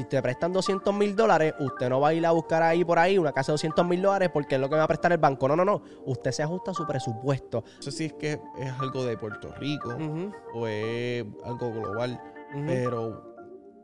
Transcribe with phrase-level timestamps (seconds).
[0.00, 2.98] Si te prestan 200 mil dólares, usted no va a ir a buscar ahí por
[2.98, 5.18] ahí una casa de 200 mil dólares porque es lo que va a prestar el
[5.18, 5.46] banco.
[5.46, 5.82] No, no, no.
[6.06, 7.64] Usted se ajusta a su presupuesto.
[7.76, 9.94] No sé si es que es algo de Puerto Rico
[10.54, 12.18] o es algo global,
[12.66, 13.36] pero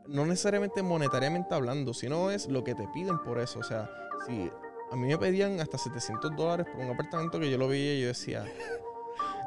[0.07, 3.59] no necesariamente monetariamente hablando, sino es lo que te piden por eso.
[3.59, 3.87] O sea,
[4.25, 4.49] si
[4.91, 8.01] a mí me pedían hasta 700 dólares por un apartamento que yo lo veía y
[8.01, 8.43] yo decía,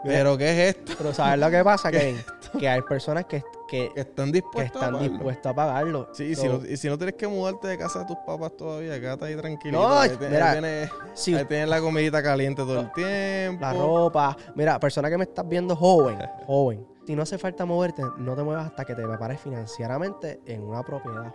[0.04, 0.92] ¿pero qué es esto?
[0.98, 1.90] Pero ¿sabes lo que pasa?
[1.92, 2.16] que,
[2.58, 6.08] que hay personas que, que, están dispuestas están a dispuestas a pagarlo.
[6.12, 8.56] Sí, y, si no, y si no tienes que mudarte de casa de tus papás
[8.56, 9.78] todavía, quédate ahí tranquilo.
[9.78, 13.60] No, ahí, mira, tienes, si- ahí tienes la comidita caliente todo el tiempo.
[13.60, 14.36] La ropa.
[14.54, 16.86] Mira, persona que me estás viendo joven, joven.
[17.06, 20.82] Si no hace falta moverte, no te muevas hasta que te prepares financieramente en una
[20.82, 21.32] propiedad.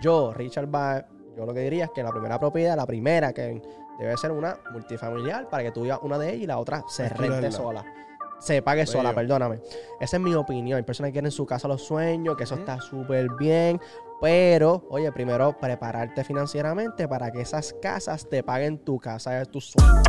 [0.00, 1.06] Yo, Richard Baer,
[1.36, 3.62] yo lo que diría es que la primera propiedad, la primera que
[3.98, 7.08] debe ser una multifamiliar para que tú vivas una de ellas y la otra se
[7.08, 7.84] rente sola.
[8.38, 9.60] Se pague sola, perdóname.
[9.98, 10.76] Esa es mi opinión.
[10.76, 13.80] Hay personas que quieren su casa los sueños, que eso está súper bien.
[14.20, 19.72] Pero, oye, primero prepararte financieramente para que esas casas te paguen tu casa de tus
[19.72, 20.02] sueños.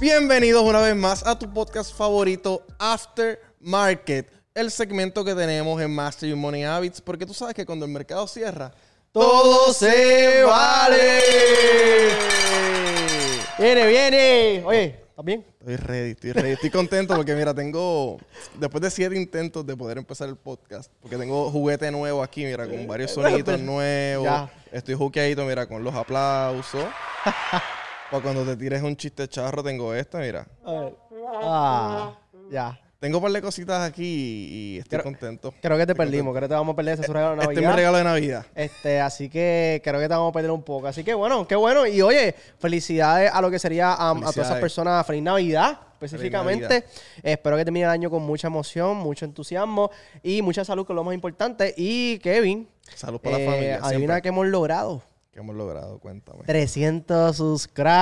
[0.00, 5.94] Bienvenidos una vez más a tu podcast favorito, After Market, el segmento que tenemos en
[5.94, 8.72] Master Your Money Habits, porque tú sabes que cuando el mercado cierra,
[9.12, 11.20] todo se vale.
[13.58, 14.62] Viene, viene.
[14.64, 15.44] Oye, ¿estás bien?
[15.60, 18.18] Estoy ready, estoy ready, estoy contento porque mira, tengo,
[18.58, 22.66] después de siete intentos de poder empezar el podcast, porque tengo juguete nuevo aquí, mira,
[22.66, 24.50] con varios sonidos nuevos, Ya.
[24.72, 26.84] estoy juqueadito, mira, con los aplausos.
[28.10, 30.46] Para cuando te tires un chiste charro, tengo esto, mira.
[30.66, 30.94] A ver.
[31.42, 32.12] Ah,
[32.50, 32.78] ya.
[33.02, 34.04] Tengo un par de cositas aquí
[34.48, 35.52] y, estoy Creo- contento.
[35.60, 36.32] Creo que te perdimos.
[36.32, 37.76] Creo que te vamos a perder ese es regalo de Este es mi Navidad.
[37.76, 38.46] regalo de Navidad.
[38.54, 40.86] Este, así que creo que te vamos a perder un poco.
[40.86, 41.84] Así que bueno, qué bueno.
[41.84, 45.04] Y oye, felicidades a lo que sería a todas esas personas.
[45.04, 46.62] Feliz Navidad, específicamente.
[46.68, 46.84] Navidad.
[47.24, 49.90] Espero que termine el año con mucha emoción, mucho entusiasmo
[50.22, 51.74] y mucha salud, que es lo más importante.
[51.76, 53.74] Y Kevin, Salud para la eh, familia.
[53.78, 54.22] adivina siempre.
[54.22, 55.02] que hemos logrado.
[55.32, 55.98] ¿Qué hemos logrado?
[55.98, 56.44] Cuéntame.
[56.44, 57.98] 300 subscribers.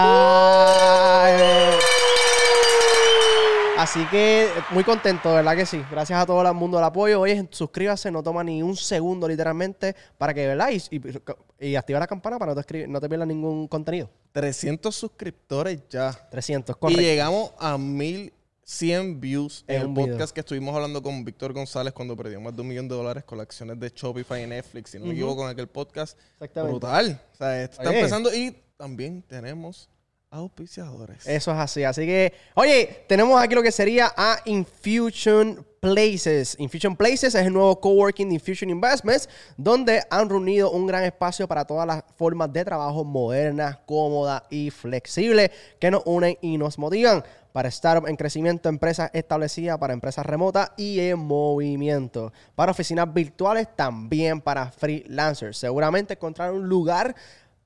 [3.81, 5.83] Así que muy contento, ¿verdad que sí?
[5.91, 7.19] Gracias a todo el mundo del apoyo.
[7.21, 10.69] Oye, suscríbase, no toma ni un segundo literalmente para que, ¿verdad?
[10.71, 14.11] Y, y, y activa la campana para no te, no te pierdas ningún contenido.
[14.33, 16.13] 300 suscriptores ya.
[16.31, 17.01] 300, Y correcto.
[17.01, 20.07] llegamos a 1100 views en, En el video.
[20.09, 23.25] podcast que estuvimos hablando con Víctor González cuando perdió más de un millón de dólares
[23.25, 24.91] con las acciones de Shopify y Netflix.
[24.91, 26.19] Si no me equivoco, en aquel podcast.
[26.35, 26.73] Exactamente.
[26.73, 27.21] Brutal.
[27.33, 27.99] O sea, esto está Oye.
[27.99, 29.89] empezando y también tenemos
[30.31, 31.27] auspiciadores.
[31.27, 31.85] Eso es así.
[31.85, 36.57] Así que, oye, tenemos aquí lo que sería a Infusion Places.
[36.59, 41.49] Infusion Places es el nuevo coworking de Infusion Investments, donde han reunido un gran espacio
[41.49, 46.79] para todas las formas de trabajo modernas, cómodas y flexibles que nos unen y nos
[46.79, 52.33] motivan para estar en crecimiento, empresas establecidas para empresas remotas y en movimiento.
[52.55, 55.59] Para oficinas virtuales, también para freelancers.
[55.59, 57.17] Seguramente encontrar un lugar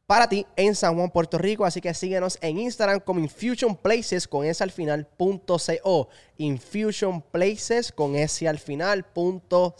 [0.06, 1.64] para ti en San Juan, Puerto Rico.
[1.64, 4.72] Así que síguenos en Instagram como Infusion Places con S al.
[6.38, 9.74] Infusion Places con S al final punto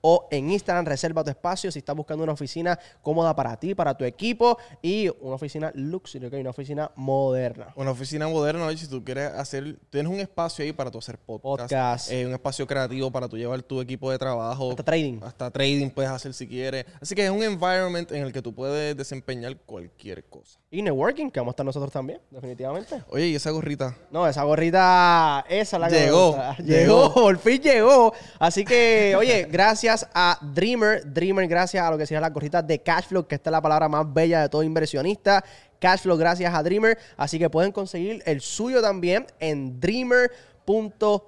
[0.00, 0.26] co.
[0.32, 4.04] En Instagram reserva tu espacio si estás buscando una oficina cómoda para ti, para tu
[4.04, 6.34] equipo y una oficina luxury, ¿ok?
[6.40, 7.72] una oficina moderna.
[7.76, 11.18] Una oficina moderna, oye, si tú quieres hacer, tienes un espacio ahí para tu hacer
[11.18, 12.10] podcast, Podcast.
[12.10, 15.20] eh, un espacio creativo para tu llevar tu equipo de trabajo, Hasta trading.
[15.22, 16.84] hasta trading puedes hacer si quieres.
[17.00, 20.58] Así que es un environment en el que tú puedes desempeñar cualquier cosa.
[20.68, 23.04] Y networking, que vamos a estar nosotros también, definitivamente.
[23.08, 26.64] Oye, y esa gorrita, No, esa gorrita, esa es la Llegó, llegó.
[26.64, 28.12] Llegó, por fin llegó.
[28.38, 32.78] Así que, oye, gracias a Dreamer, Dreamer, gracias a lo que sea las gorritas de
[32.80, 35.44] Cashflow, que esta es la palabra más bella de todo inversionista.
[35.78, 36.96] Cashflow, gracias a Dreamer.
[37.16, 41.22] Así que pueden conseguir el suyo también en dreamer.co,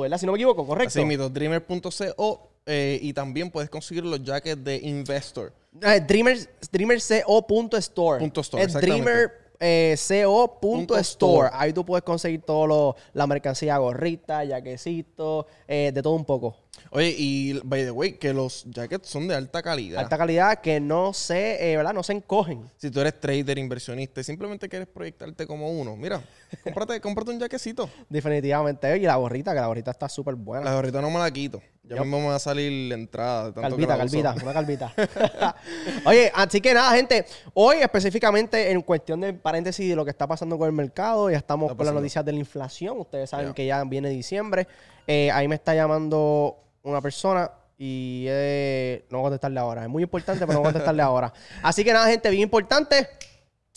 [0.00, 0.18] ¿verdad?
[0.18, 0.98] Si no me equivoco, correcto.
[0.98, 5.52] así mismo, dreamer.co eh, y también puedes conseguir los jackets de Investor.
[5.82, 6.38] Eh, Dreamer,
[6.70, 8.20] dreamerco.store.
[8.20, 8.74] Punto store, Es.
[8.74, 10.58] Dreamer eh, co.store.
[10.60, 11.50] Punto store.
[11.52, 16.56] Ahí tú puedes conseguir todo la mercancía, gorrita, jaquecito, eh, de todo un poco.
[16.92, 20.00] Oye, y by the way, que los jackets son de alta calidad.
[20.00, 21.94] Alta calidad que no se, eh, ¿verdad?
[21.94, 22.68] No se encogen.
[22.78, 26.20] Si tú eres trader, inversionista y simplemente quieres proyectarte como uno, mira,
[26.64, 27.88] cómprate, cómprate un jaquecito.
[28.08, 28.98] Definitivamente.
[28.98, 30.64] Y la gorrita, que la gorrita está súper buena.
[30.64, 31.62] La gorrita no me la quito.
[31.84, 33.46] Ya Yo- mismo me va a salir la entrada.
[33.46, 34.92] De tanto Calvita, calvita, una calvita.
[36.06, 37.24] Oye, así que nada, gente.
[37.54, 41.38] Hoy específicamente en cuestión de paréntesis de lo que está pasando con el mercado, ya
[41.38, 42.98] estamos con las noticias de la inflación.
[42.98, 44.66] Ustedes saben que ya viene diciembre.
[45.06, 49.82] Eh, ahí me está llamando una persona y eh, no voy a contestarle ahora.
[49.82, 51.32] Es muy importante, pero no voy a contestarle ahora.
[51.62, 53.08] Así que nada, gente, bien importante.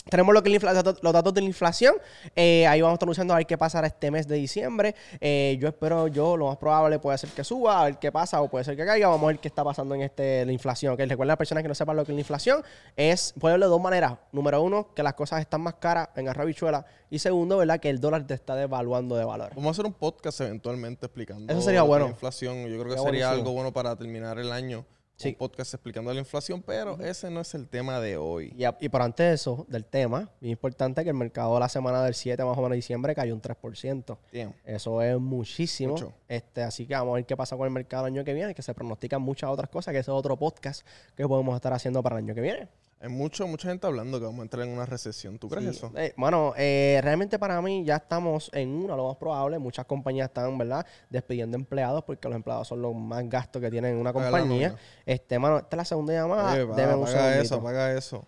[0.10, 1.96] Tenemos lo que es la infla- los datos de la inflación.
[2.36, 4.96] Eh, ahí vamos a estar anunciando a ver qué pasará este mes de diciembre.
[5.22, 8.42] Eh, yo espero, yo lo más probable puede ser que suba, a ver qué pasa
[8.42, 9.08] o puede ser que caiga.
[9.08, 10.96] Vamos a ver qué está pasando en este la inflación.
[10.98, 12.64] Que recuerden a las personas que no sepan lo que es la inflación.
[12.96, 14.14] Es, puede verlo de dos maneras.
[14.32, 16.86] Número uno, que las cosas están más caras en arrabichuela.
[17.10, 17.80] Y segundo, ¿verdad?
[17.80, 19.50] Que el dólar te está devaluando de valor.
[19.56, 22.06] Vamos a hacer un podcast eventualmente explicando Eso sería bueno.
[22.06, 22.68] la inflación.
[22.68, 24.86] Yo creo que Sería algo bueno para terminar el año.
[25.16, 25.30] Sí.
[25.30, 28.54] Un podcast explicando la inflación, pero ese no es el tema de hoy.
[28.80, 32.14] Y, por antes de eso, del tema, bien importante que el mercado la semana del
[32.14, 34.18] 7 más o menos de diciembre cayó un 3%.
[34.34, 34.54] Damn.
[34.66, 35.94] Eso es muchísimo.
[35.94, 36.14] Mucho.
[36.28, 38.56] Este, así que vamos a ver qué pasa con el mercado el año que viene,
[38.56, 40.86] que se pronostican muchas otras cosas, que ese es otro podcast
[41.16, 42.68] que podemos estar haciendo para el año que viene.
[43.04, 45.38] Hay mucho, mucha gente hablando que vamos a entrar en una recesión.
[45.38, 45.72] ¿Tú crees Sí.
[45.76, 45.92] eso?
[45.98, 49.60] Eh, bueno, eh, realmente para mí ya estamos en una, lo más probable.
[49.60, 53.96] Muchas compañías están, ¿verdad?, despidiendo empleados porque los empleados son los más gastos que tienen
[53.96, 54.78] en una compañía.
[55.06, 56.56] Este, mano, esta es la segunda llamada.
[56.56, 58.26] Deme un paga eso, paga eso.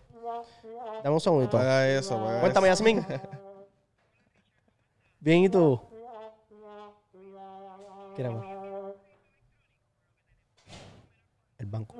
[1.01, 1.55] Dame un segundito.
[1.55, 2.83] Paga eso, paga Cuéntame, eso.
[2.83, 3.05] Yasmin.
[5.21, 5.79] Bien, ¿y tú?
[8.17, 8.45] Queremos.
[11.57, 11.95] El banco.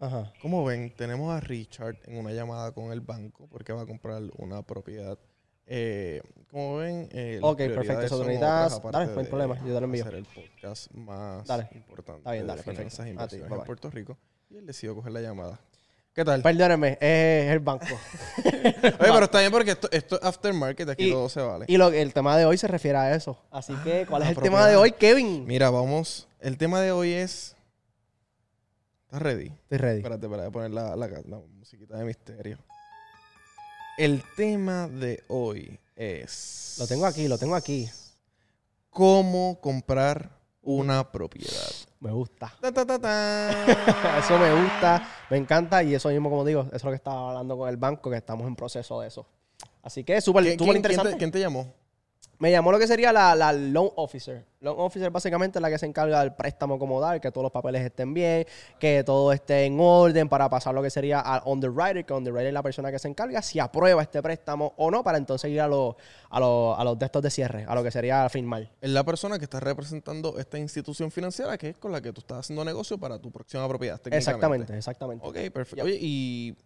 [0.00, 0.32] Ajá.
[0.40, 4.22] Como ven, tenemos a Richard en una llamada con el banco porque va a comprar
[4.36, 5.18] una propiedad.
[5.66, 8.00] Eh, como ven, eh, Ok, perfecto.
[8.02, 10.02] Eso necesitas- dale, no hay problema, yo te lo envío.
[10.04, 11.68] Hacer el podcast más Dale.
[11.72, 12.90] importante Está bien, dale, de perfecto.
[12.90, 13.58] finanzas e A ti, inversiones bye-bye.
[13.60, 14.16] en Puerto Rico.
[14.50, 15.60] Y él decidió coger la llamada.
[16.18, 16.42] ¿Qué tal?
[16.42, 17.86] Perdóneme, es el banco.
[18.44, 21.64] Oye, pero está bien porque esto, esto es aftermarket, aquí Y- todo se vale.
[21.68, 23.40] y lo, el tema de hoy se refiere a eso.
[23.52, 25.46] Así que, ¿cuál es el tema de hoy, Kevin?
[25.46, 26.26] Mira, vamos.
[26.40, 27.54] El tema de hoy es.
[29.04, 29.46] ¿Estás ready?
[29.46, 29.98] Estoy ready.
[29.98, 32.58] Espérate, espérate, poner la, la, la musiquita de misterio.
[33.96, 36.78] El tema de hoy es.
[36.80, 37.88] Lo tengo aquí, lo tengo aquí.
[38.90, 40.30] Cómo comprar
[40.62, 41.70] una propiedad.
[42.00, 42.52] Me gusta.
[42.60, 44.18] Ta, ta, ta, ta.
[44.18, 47.30] Eso me gusta, me encanta y eso mismo, como digo, eso es lo que estaba
[47.30, 49.26] hablando con el banco, que estamos en proceso de eso.
[49.82, 51.08] Así que súper ¿Quién, súper quién- interesante.
[51.10, 51.74] quién te, quién te llamó?
[52.38, 54.44] Me llamó lo que sería la, la loan officer.
[54.60, 57.52] Loan officer básicamente es la que se encarga del préstamo como tal, que todos los
[57.52, 58.46] papeles estén bien,
[58.78, 62.54] que todo esté en orden para pasar lo que sería al underwriter, que underwriter es
[62.54, 65.66] la persona que se encarga si aprueba este préstamo o no, para entonces ir a
[65.66, 65.96] los
[66.30, 68.70] a los a los de estos de cierre, a lo que sería firmar.
[68.80, 72.20] Es la persona que está representando esta institución financiera que es con la que tú
[72.20, 74.00] estás haciendo negocio para tu próxima propiedad.
[74.10, 75.26] Exactamente, exactamente.
[75.26, 75.84] Ok, perfecto.
[75.84, 76.56] Oye, ¿y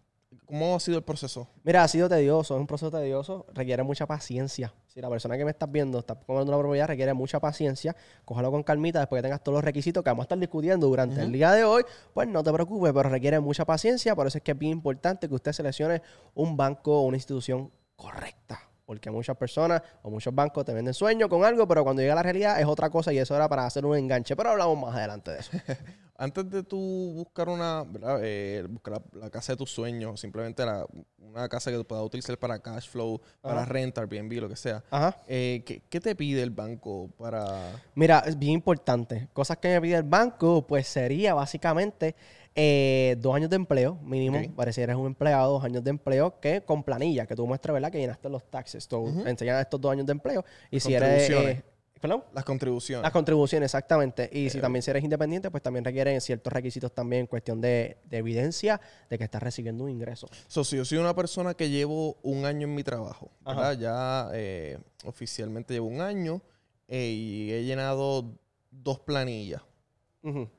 [0.45, 1.47] cómo ha sido el proceso?
[1.63, 4.73] Mira, ha sido tedioso, es un proceso tedioso, requiere mucha paciencia.
[4.87, 7.95] Si la persona que me estás viendo está comprando una propiedad, requiere mucha paciencia.
[8.25, 11.21] Cójalo con calmita después que tengas todos los requisitos que vamos a estar discutiendo durante
[11.21, 11.83] el día de hoy.
[12.13, 14.15] Pues no te preocupes, pero requiere mucha paciencia.
[14.15, 16.01] Por eso es que es bien importante que usted seleccione
[16.35, 18.72] un banco o una institución correcta.
[18.85, 22.23] Porque muchas personas o muchos bancos te venden sueños con algo, pero cuando llega la
[22.23, 24.35] realidad es otra cosa y eso era para hacer un enganche.
[24.35, 25.51] Pero hablamos más adelante de eso.
[26.15, 26.77] Antes de tú
[27.15, 27.85] buscar una.
[28.21, 30.85] Eh, buscar la, la casa de tus sueños, simplemente la-
[31.17, 33.65] una casa que tú puedas utilizar para cash flow, para Ajá.
[33.71, 34.83] renta, Airbnb, lo que sea.
[34.91, 35.17] Ajá.
[35.27, 37.71] eh, ¿qué, qué te pide el banco para...?
[37.95, 39.27] Mira, es bien importante.
[39.33, 42.15] Cosas que me pide el banco, pues sería básicamente
[42.55, 44.37] eh, dos años de empleo mínimo.
[44.39, 44.55] Ok.
[44.55, 47.73] Para si eres un empleado, dos años de empleo que con planilla, que tú muestres,
[47.73, 47.91] ¿verdad?
[47.91, 48.87] Que llenaste los taxes.
[48.87, 50.43] Tú enseñas estos dos años de empleo.
[50.71, 51.27] Y si eres...
[51.27, 51.59] Contribuciones.
[51.59, 51.63] eh,
[52.01, 52.25] ¿Perdón?
[52.33, 53.01] Las contribuciones.
[53.03, 54.29] Las contribuciones, exactamente.
[54.33, 57.61] Y Eh, si también si eres independiente, pues también requieren ciertos requisitos también en cuestión
[57.61, 60.27] de, de evidencia de que estás recibiendo un ingreso.
[60.49, 63.31] So, si yo soy una persona que llevo un año en mi trabajo.
[63.79, 66.41] Ya eh, oficialmente llevo un año
[66.89, 68.25] eh, y he llenado
[68.69, 69.61] dos planillas.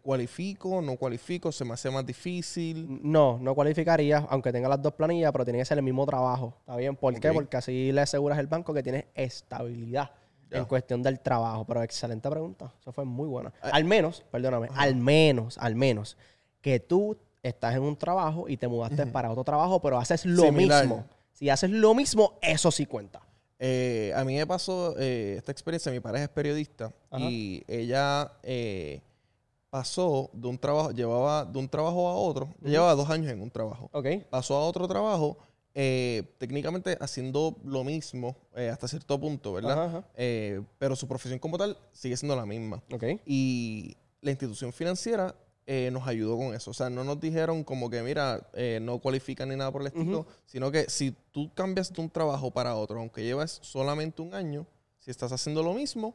[0.03, 0.83] ¿Cualifico?
[0.83, 1.51] ¿No cualifico?
[1.51, 3.01] ¿Se me hace más difícil?
[3.03, 6.55] No, no cualificaría, aunque tenga las dos planillas, pero tiene que ser el mismo trabajo.
[6.61, 6.97] ¿Está bien?
[6.97, 7.33] ¿Por qué?
[7.33, 10.11] Porque así le aseguras al banco que tienes estabilidad
[10.51, 11.65] en cuestión del trabajo.
[11.65, 12.75] Pero excelente pregunta.
[12.81, 13.53] Eso fue muy buena.
[13.63, 13.71] Ah.
[13.73, 16.19] Al menos, perdóname, al menos, al menos,
[16.61, 20.43] que tú estás en un trabajo y te mudaste para otro trabajo, pero haces lo
[20.43, 20.85] Similar.
[20.85, 21.07] mismo.
[21.33, 23.23] Si haces lo mismo, eso sí cuenta.
[23.59, 25.91] Eh, a mí me pasó eh, esta experiencia.
[25.91, 29.01] Mi pareja es periodista y ella eh,
[29.75, 33.51] pasó de un trabajo, llevaba de un trabajo a otro, llevaba dos años en un
[33.51, 33.91] trabajo.
[33.91, 34.07] ¿Ok?
[34.31, 35.37] Pasó a otro trabajo,
[35.75, 39.73] eh, técnicamente haciendo lo mismo eh, hasta cierto punto, ¿verdad?
[39.73, 40.09] Ajá, ajá.
[40.15, 42.85] Eh, pero su profesión como tal sigue siendo la misma.
[43.27, 45.35] Y la institución financiera
[45.67, 46.71] eh, nos ayudó con eso.
[46.71, 49.89] O sea, no nos dijeron como que, mira, eh, no cualifican ni nada por el
[49.89, 54.35] estilo, sino que si tú cambias de un trabajo para otro, aunque llevas solamente un
[54.35, 54.69] año,
[55.01, 56.15] si estás haciendo lo mismo,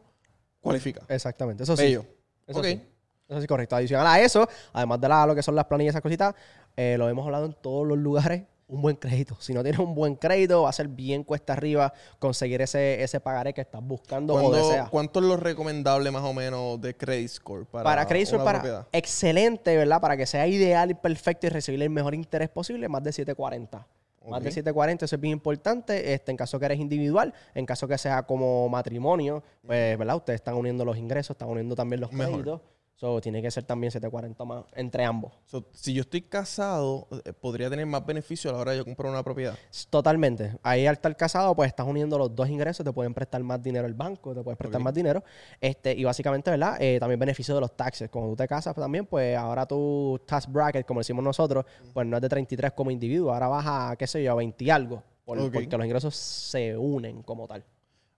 [0.61, 1.01] cualifica.
[1.09, 1.63] Exactamente.
[1.63, 1.83] Eso sí.
[1.83, 2.05] Bello.
[2.47, 2.81] Eso sí.
[3.29, 3.75] Eso sí, correcto.
[3.75, 6.33] Adicional a eso, además de la- lo que son las planillas y esas cositas,
[6.75, 8.43] eh, lo hemos hablado en todos los lugares.
[8.71, 9.35] un buen crédito.
[9.39, 13.19] Si no tienes un buen crédito, va a ser bien cuesta arriba conseguir ese, ese
[13.19, 14.89] pagaré que estás buscando o ¿Cuándo- deseas.
[14.91, 18.59] ¿Cuánto es lo recomendable más o menos de credit score para, Para crédito una para
[18.59, 18.87] propiedad?
[18.91, 19.99] excelente, ¿verdad?
[19.99, 23.87] Para que sea ideal y perfecto y recibir el mejor interés posible, más de 740.
[24.27, 24.53] Más de Ok.
[24.53, 26.13] 740, eso es bien importante.
[26.13, 30.15] Este, en caso que eres individual, en caso que sea como matrimonio, pues, ¿verdad?
[30.15, 32.61] Ustedes están uniendo los ingresos, están uniendo también los Mejor.
[32.99, 35.31] So, tiene que ser también 740 más entre ambos.
[35.45, 38.83] So, si yo estoy casado, eh, podría tener más beneficio a la hora de yo
[38.83, 39.57] comprar una propiedad.
[39.89, 40.57] Totalmente.
[40.63, 43.87] Ahí al estar casado, pues estás uniendo los dos ingresos, te pueden prestar más dinero
[43.87, 45.23] el banco, te puedes prestar más dinero.
[45.61, 46.75] Este, y básicamente, ¿verdad?
[46.81, 48.09] Eh, también beneficio de los taxes.
[48.09, 51.63] Cuando tú te casas pues, también, pues ahora tu tax bracket, como decimos nosotros,
[51.93, 54.69] pues no es de 33 como individuo, ahora baja, qué sé yo, a 20 y
[54.71, 55.01] algo.
[55.23, 55.49] por-.
[55.49, 57.63] Porque los ingresos se unen como tal.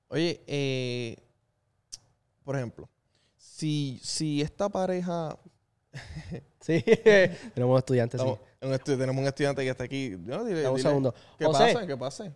[0.08, 1.18] Oye, eh,
[2.44, 2.90] por ejemplo,
[3.62, 5.38] si, si esta pareja...
[6.62, 6.84] Sí,
[7.56, 8.28] tenemos estudiantes, sí.
[8.28, 10.12] estamos- un estu- tenemos un estudiante que está aquí.
[10.20, 11.16] No, dile- Dame un dile, segundo.
[11.40, 11.74] ¿Qué José.
[11.74, 11.88] pasa?
[11.88, 12.32] ¿Qué pasa?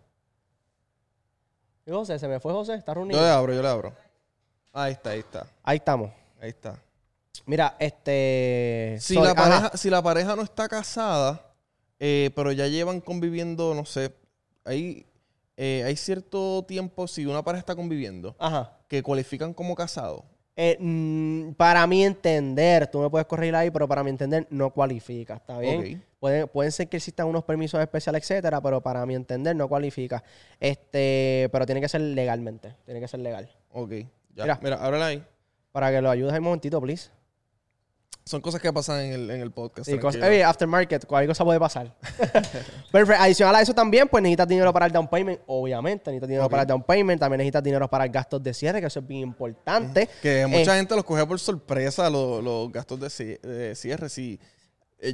[1.85, 3.19] ¿Y José, se me fue José, está reunido.
[3.19, 3.93] Yo le abro, yo le abro.
[4.73, 5.45] Ahí está, ahí está.
[5.61, 6.11] Ahí estamos.
[6.41, 6.81] Ahí está.
[7.45, 8.97] Mira, este...
[8.99, 11.53] Si, sorry, la pareja, si la pareja no está casada,
[11.99, 14.11] eh, pero ya llevan conviviendo, no sé,
[14.63, 15.05] hay,
[15.55, 18.79] eh, hay cierto tiempo, si una pareja está conviviendo, Ajá.
[18.87, 20.23] que cualifican como casados.
[20.57, 24.69] Eh, mm, para mi entender, tú me puedes corregir ahí, pero para mi entender no
[24.71, 26.01] cualifica, ¿está bien?
[26.19, 30.23] Pueden, pueden ser que existan unos permisos especiales, etcétera, pero para mi entender no cualifica.
[30.59, 33.49] Este, pero tiene que ser legalmente, tiene que ser legal.
[33.71, 33.91] Ok,
[34.33, 34.43] ya.
[34.43, 34.59] Mira.
[34.61, 35.23] Mira, ábrela ahí.
[35.71, 37.09] Para que lo ayudes ahí un momentito, please.
[38.27, 39.87] Son cosas que pasan en el, en el podcast.
[39.87, 41.93] Sí, cosas- oye, aftermarket, cualquier cosa puede pasar.
[42.91, 43.21] Perfecto.
[43.21, 46.09] Adicional a eso también, pues necesitas dinero para el down payment, obviamente.
[46.09, 46.49] Necesitas dinero Ok.
[46.49, 47.19] para el down payment.
[47.19, 50.09] También necesitas dinero para el gastos de cierre, que eso es bien importante.
[50.23, 54.09] Que mucha Eh, gente los coge por sorpresa los, los gastos de, de cierre.
[54.09, 54.54] Sí, eh,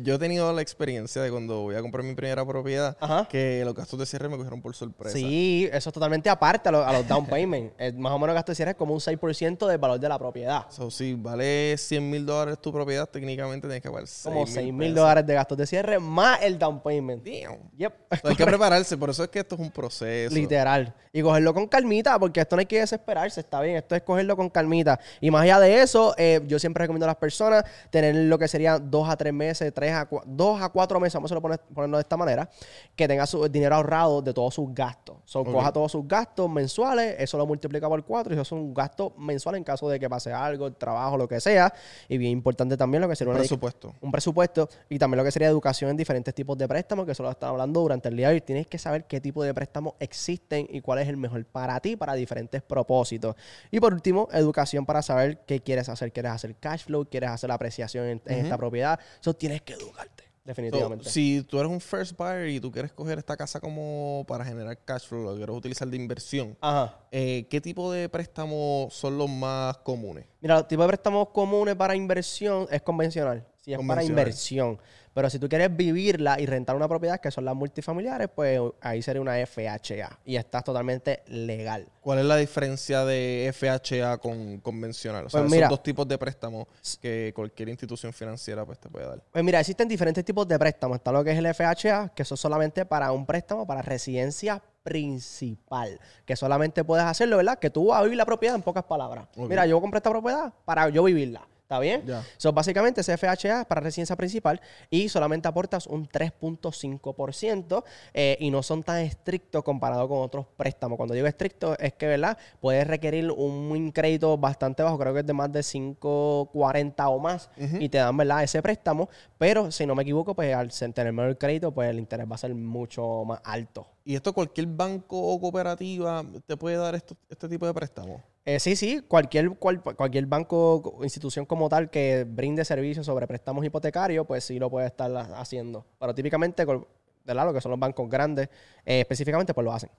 [0.04, 3.28] yo he tenido la experiencia de cuando voy a comprar mi primera propiedad, Ajá.
[3.30, 5.18] que los gastos de cierre me cogieron por sorpresa.
[5.18, 7.74] Sí, eso es totalmente aparte a, lo- a los down payment.
[7.82, 10.20] Eh, más o menos gasto de cierre es como un 6% del valor de la
[10.20, 10.66] propiedad.
[10.70, 14.74] So, si vale 100 mil dólares tu propiedad, técnicamente tienes que pagar Como 6 6
[14.74, 17.24] mil dólares de gastos de cierre más el down payment.
[17.26, 17.58] Damn.
[17.78, 17.94] Yep.
[18.22, 20.34] So, hay que prepararse, por eso es que esto es un proceso.
[20.36, 20.94] Literal.
[21.12, 23.78] Y cogerlo con calmita, porque esto no hay que desesperarse, está bien.
[23.78, 25.00] Esto es cogerlo con calmita.
[25.20, 28.48] Y más allá de eso, eh, yo siempre recomiendo a las personas tener lo que
[28.48, 31.60] sería dos a tres meses, tres a cua- dos a cuatro meses, vamos a poner-
[31.74, 32.50] ponerlo de esta manera,
[32.96, 35.18] que tenga su dinero ahorrado de todos sus gastos.
[35.26, 38.74] So, coja todos sus gastos mensuales, eso lo multiplica por cuatro y eso es un
[38.74, 41.74] gasto mensual en caso de que pase algo, el trabajo, lo que sea.
[42.10, 43.94] Y bien importante también lo que sería una Presupuesto.
[44.02, 47.24] un presupuesto y también lo que sería educación en diferentes tipos de préstamos, que eso
[47.24, 48.42] lo estaba hablando durante el día de hoy.
[48.42, 51.96] Tienes que saber qué tipo de préstamos existen y cuál es el mejor para ti,
[51.96, 53.36] para diferentes propósitos.
[53.72, 56.12] Y por último, educación para saber qué quieres hacer.
[56.12, 57.06] ¿Quieres hacer cash flow?
[57.10, 59.00] ¿Quieres hacer la apreciación en, en esta propiedad?
[59.20, 61.10] Eso tienes que educarte, So, definitivamente.
[61.10, 64.78] si tú eres un first buyer y tú quieres coger esta casa como para generar
[64.84, 66.98] cash flow, lo quieres utilizar de inversión, Ajá.
[67.12, 70.26] eh, ¿qué tipo de préstamos son los más comunes?
[70.42, 73.46] Mira, los tipos de préstamos comunes para inversión es convencional.
[73.62, 74.10] Si es para Convencional.
[74.22, 74.80] inversión.
[75.14, 79.02] Pero si tú quieres vivirla y rentar una propiedad, que son las multifamiliares, pues ahí
[79.02, 80.20] sería una FHA.
[80.26, 81.88] Y estás totalmente legal.
[82.00, 85.26] ¿Cuál es la diferencia de FHA con convencional?
[85.26, 86.68] O sea, Pues esos dos tipos de préstamos
[87.02, 89.22] que cualquier institución financiera pues, te puede dar.
[89.32, 90.96] Pues mira, existen diferentes tipos de préstamos.
[90.96, 94.62] Está lo que es el FHA, que eso es solamente para un préstamo para residencia
[94.84, 96.00] principal.
[96.26, 97.60] Que solamente puedes hacerlo, ¿verdad?
[97.60, 99.28] Que tú vas a vivir la propiedad en pocas palabras.
[99.36, 101.48] Mira, yo compré esta propiedad para yo vivirla.
[101.72, 102.04] ¿Está bien?
[102.06, 102.22] Ya.
[102.36, 104.60] So, básicamente ese FHA es para residencia principal
[104.90, 110.98] y solamente aportas un 3.5% eh, y no son tan estrictos comparado con otros préstamos.
[110.98, 112.38] Cuando digo estricto es que, ¿verdad?
[112.60, 117.50] Puedes requerir un crédito bastante bajo, creo que es de más de 540 o más
[117.80, 118.44] y te dan, ¿verdad?
[118.44, 122.30] Ese préstamo, pero si no me equivoco, pues al tener menor crédito, pues el interés
[122.30, 123.88] va a ser mucho más alto.
[124.04, 128.22] ¿Y esto cualquier banco o cooperativa te puede dar esto- este tipo de préstamos?
[128.44, 133.28] Eh, sí, sí, cualquier, cual- cualquier banco o institución como tal que brinde servicios sobre
[133.28, 135.86] préstamos hipotecarios, pues sí lo puede estar ha- haciendo.
[136.00, 137.46] Pero típicamente, ¿verdad?
[137.46, 138.50] Lo que son los bancos grandes,
[138.86, 139.92] eh, específicamente, pues lo hacen.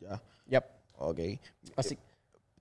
[0.00, 0.20] Ya.
[0.48, 0.64] Yep.
[0.98, 1.20] Ok.
[1.76, 1.96] Así.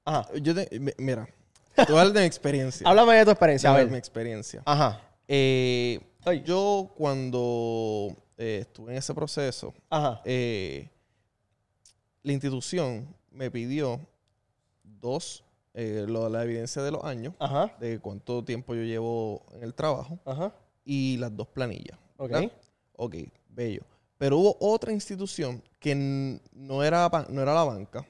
[0.05, 0.27] Ajá.
[0.39, 1.27] Yo te- mi- mira,
[1.75, 2.88] a hablar de mi experiencia.
[2.88, 3.97] Háblame de tu experiencia, a dar mi ver.
[3.97, 4.61] experiencia.
[4.65, 5.01] Ajá.
[5.27, 5.99] Eh,
[6.45, 10.22] yo cuando eh, estuve en ese proceso, Ajá.
[10.25, 10.89] eh,
[12.24, 14.00] la institución me pidió
[14.84, 15.43] dos,
[15.74, 17.72] eh, lo- la evidencia de los años, Ajá.
[17.79, 20.53] de cuánto tiempo yo llevo en el trabajo Ajá.
[20.84, 21.98] y las dos planillas.
[22.17, 22.29] Ok.
[22.31, 22.51] ¿verdad?
[22.96, 23.15] Ok,
[23.50, 23.84] bello.
[24.17, 25.96] Pero hubo otra institución que
[26.53, 28.05] no era, no era la banca,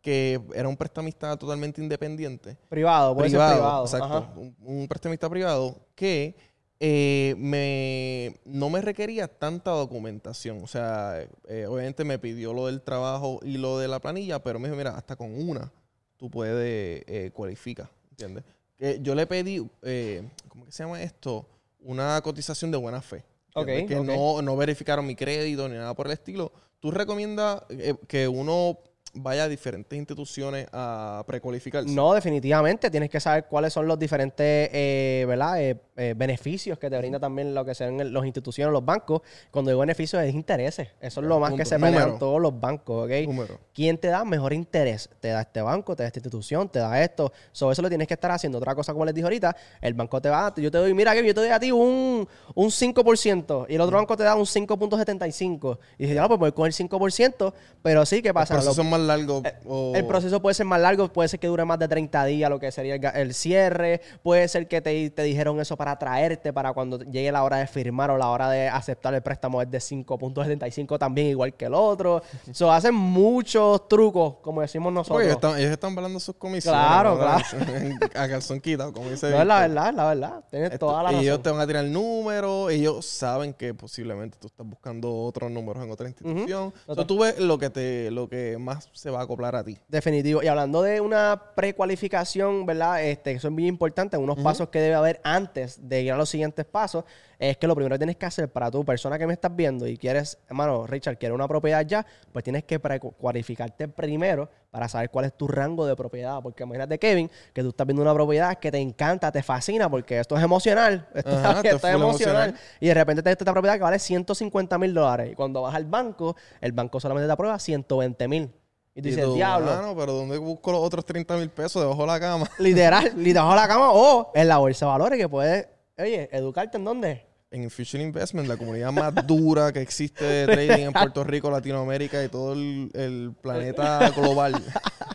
[0.00, 2.56] que era un prestamista totalmente independiente.
[2.68, 4.22] Privado, puede privado, ser privado.
[4.24, 4.40] exacto.
[4.40, 6.36] Un, un prestamista privado que
[6.84, 10.64] eh, me, no me requería tanta documentación.
[10.64, 14.58] O sea, eh, obviamente me pidió lo del trabajo y lo de la planilla, pero
[14.58, 15.70] me dijo, mira, hasta con una
[16.16, 18.42] tú puedes eh, cualificar, ¿entiendes?
[18.76, 21.46] Que yo le pedí, eh, ¿cómo que se llama esto?
[21.78, 23.24] Una cotización de buena fe.
[23.54, 23.84] ¿entiendes?
[23.84, 24.18] Ok, que ok.
[24.18, 26.50] No, no verificaron mi crédito ni nada por el estilo.
[26.80, 28.80] ¿Tú recomiendas eh, que uno
[29.14, 31.90] vaya a diferentes instituciones a precualificarse?
[31.90, 32.90] No, definitivamente.
[32.90, 35.60] Tienes que saber cuáles son los diferentes eh, ¿verdad?
[35.60, 39.20] Eh, eh, beneficios que te brinda también lo que sean los instituciones, los bancos.
[39.50, 40.88] Cuando digo beneficios es intereses.
[41.00, 43.26] Eso es lo más que se pelean todos los bancos, ¿ok?
[43.26, 43.58] Número.
[43.74, 45.10] ¿Quién te da mejor interés?
[45.20, 47.32] Te da este banco, te da esta institución, te da esto.
[47.52, 48.58] Sobre eso lo tienes que estar haciendo.
[48.58, 51.26] Otra cosa, como les dije ahorita, el banco te va, yo te doy, mira, que
[51.26, 54.46] yo te doy a ti un, un 5% y el otro banco te da un
[54.46, 55.78] 5.75.
[55.98, 57.52] Y dije, ya, pues voy con el 5%,
[57.82, 58.54] pero sí, ¿qué pasa?
[58.54, 59.42] Los Lo- procesos más largos.
[59.66, 62.48] o- el proceso puede ser más largo, puede ser que dure más de 30 días,
[62.50, 64.00] lo que sería el, el cierre.
[64.22, 67.66] Puede ser que te, te dijeron eso para traerte, para cuando llegue la hora de
[67.66, 71.74] firmar o la hora de aceptar el préstamo es de 5.75 también, igual que el
[71.74, 72.22] otro.
[72.52, 75.22] So, hacen muchos trucos, como decimos nosotros.
[75.24, 76.80] Oye, están- ellos están hablando sus comisiones.
[76.80, 77.40] Claro, ¿verdad?
[78.14, 80.44] A calzón quitado, como dice no es la verdad, es la verdad.
[80.50, 81.24] Tienes Esto- toda la y razón.
[81.24, 85.50] ellos te van a tirar el número, ellos saben que posiblemente tú estás buscando otros
[85.50, 86.72] números en otra institución.
[86.86, 87.06] So, Total.
[87.06, 89.78] tú ves lo que te, lo que más se va a acoplar a ti.
[89.88, 90.42] Definitivo.
[90.42, 93.02] Y hablando de una precualificación, ¿verdad?
[93.02, 94.16] Este, eso es bien importante.
[94.16, 97.04] Unos pasos que debe haber antes de ir a los siguientes pasos
[97.38, 99.86] es que lo primero que tienes que hacer para tu persona que me estás viendo
[99.86, 105.10] y quieres, hermano, Richard, quieres una propiedad ya, pues tienes que precualificarte primero para saber
[105.10, 106.40] cuál es tu rango de propiedad.
[106.40, 110.20] Porque imagínate, Kevin, que tú estás viendo una propiedad que te encanta, te fascina, porque
[110.20, 111.08] esto es emocional.
[111.14, 112.00] Esto, Ajá, esto es emocional.
[112.00, 112.54] emocional.
[112.80, 115.32] Y de repente te esta propiedad que vale 150 mil dólares.
[115.32, 118.50] Y cuando vas al banco, el banco solamente te aprueba 120 mil.
[118.94, 119.66] Y tú dices, diablo.
[119.66, 122.50] "Mano, pero ¿dónde busco los otros 30 mil pesos debajo de la cama?
[122.58, 125.66] Literal, literal a la cama o en la bolsa de valores que puedes,
[125.98, 127.26] oye, educarte en dónde.
[127.52, 132.24] En Future Investment, la comunidad más dura que existe de trading en Puerto Rico, Latinoamérica
[132.24, 134.54] y todo el, el planeta global.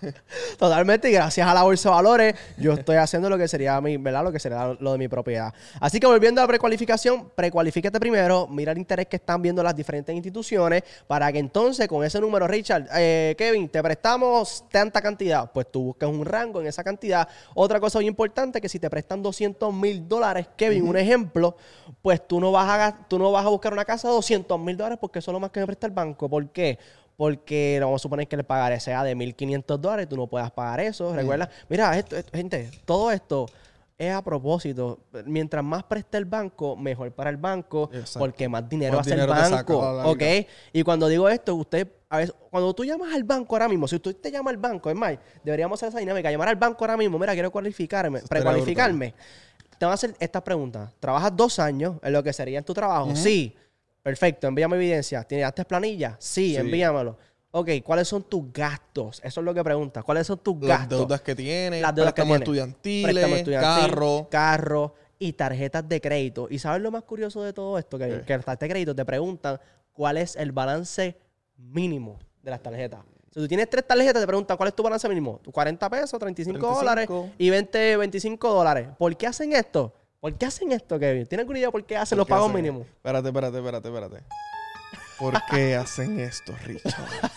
[0.60, 3.98] Totalmente, y gracias a la bolsa de valores, yo estoy haciendo lo que sería mi,
[3.98, 4.24] ¿verdad?
[4.24, 5.52] Lo que sería lo de mi propiedad.
[5.80, 9.76] Así que volviendo a la precualificación, precualifícate primero, mira el interés que están viendo las
[9.76, 15.52] diferentes instituciones, para que entonces con ese número, Richard, eh, Kevin, te prestamos tanta cantidad,
[15.52, 17.28] pues tú buscas un rango en esa cantidad.
[17.56, 21.56] Otra cosa muy importante, que si te prestan 200 mil dólares, Kevin, un ejemplo,
[22.02, 24.76] pues tú no vas a, tú no vas a buscar una casa de 200 mil
[24.78, 26.30] dólares porque eso es lo más que me presta el banco.
[26.30, 26.78] ¿Por qué?
[27.16, 30.80] Porque vamos a suponer que el pagaré sea de 1.500 dólares, tú no puedas pagar
[30.82, 31.16] eso.
[31.16, 33.48] Recuerda, mira, esto, esto- gente, todo esto
[33.98, 35.00] es a propósito.
[35.26, 38.20] Mientras más preste el banco, mejor para el banco, Exacto.
[38.20, 39.80] porque más dinero hace el banco.
[40.06, 40.22] ¿Ok?
[40.74, 43.96] Y cuando digo esto, usted, a veces, cuando tú llamas al banco ahora mismo, si
[43.96, 46.96] usted te llama al banco, es más, deberíamos hacer esa dinámica, llamar al banco ahora
[46.98, 49.16] mismo, mira, quiero cualificarme, precualificarme.
[49.78, 50.92] Te van a hacer estas preguntas.
[51.00, 53.16] ¿Trabajas dos años en lo que sería en tu trabajo?
[53.16, 53.56] Sí.
[54.02, 55.24] Perfecto, envíame evidencia.
[55.24, 56.16] ¿Tienes antes planilla?
[56.20, 56.56] Sí, Sí.
[56.58, 57.18] envíamelo.
[57.52, 59.20] Ok, ¿cuáles son tus gastos?
[59.24, 60.04] Eso es lo que preguntas.
[60.04, 61.00] ¿Cuáles son tus Las gastos?
[61.00, 62.48] deudas que tienes, Las deudas que préstamos tienes.
[62.70, 64.28] estudiantiles, Préstamo estudiantil, carro.
[64.30, 66.48] carro y tarjetas de crédito.
[66.50, 67.98] ¿Y sabes lo más curioso de todo esto?
[67.98, 68.22] Que, ¿Qué?
[68.22, 69.60] que las tarjetas de crédito te preguntan
[69.94, 71.18] cuál es el balance
[71.58, 73.00] mínimo de las tarjetas.
[73.34, 75.40] Si tú tienes tres tarjetas, te preguntan cuál es tu balance mínimo.
[75.44, 76.76] ¿Tu 40 pesos, 35, 35.
[76.80, 78.88] dólares y 20, 25 dólares.
[78.98, 79.94] ¿Por qué hacen esto?
[80.20, 81.26] ¿Por qué hacen esto, Kevin?
[81.28, 82.88] ¿Tienes alguna idea por qué hacen los ¿Por qué pagos hacen- mínimos?
[82.88, 84.24] Espérate, espérate, espérate, espérate.
[85.20, 86.94] ¿Por qué hacen esto, Richard?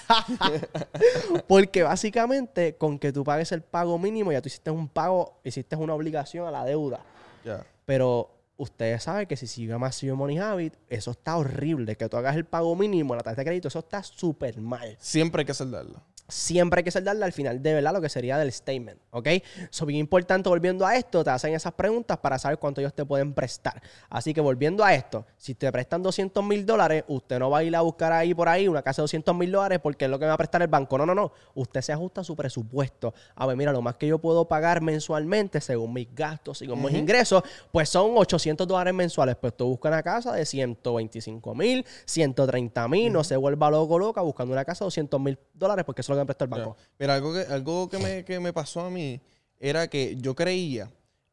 [1.49, 5.77] Porque básicamente con que tú pagues el pago mínimo, ya tú hiciste un pago, hiciste
[5.77, 7.01] una obligación a la deuda.
[7.45, 7.65] ya.
[7.87, 11.97] Pero ustedes saben que si sigue Massive Money Habit, eso está horrible.
[11.97, 14.97] Que tú hagas el pago mínimo la tarjeta de crédito, eso está súper mal.
[15.01, 16.03] Siempre hay que saldarlo.
[16.31, 19.27] Siempre hay que saldarla al final de verdad lo que sería del statement, ¿ok?
[19.71, 23.05] Eso bien importante, volviendo a esto, te hacen esas preguntas para saber cuánto ellos te
[23.05, 23.83] pueden prestar.
[24.09, 27.65] Así que volviendo a esto, si te prestan 200 mil dólares, usted no va a
[27.65, 30.19] ir a buscar ahí por ahí una casa de 200 mil dólares porque es lo
[30.19, 30.99] que me va a prestar el banco.
[30.99, 31.33] No, no, no.
[31.55, 33.15] Usted se ajusta a su presupuesto.
[33.35, 36.95] A ver, mira, lo más que yo puedo pagar mensualmente según mis gastos, según mis
[36.95, 39.37] ingresos, pues son 800 dólares mensuales.
[39.37, 44.21] Pues tú buscas una casa de 125 mil, 130 mil, no se vuelva loco loca
[44.21, 46.51] buscando una casa de 200 mil dólares porque eso es lo que me presta el
[46.51, 46.77] banco.
[46.79, 46.89] Ya.
[46.99, 49.21] Mira, algo que, algo que, me, que me pasó a mí
[49.59, 50.91] era que yo creía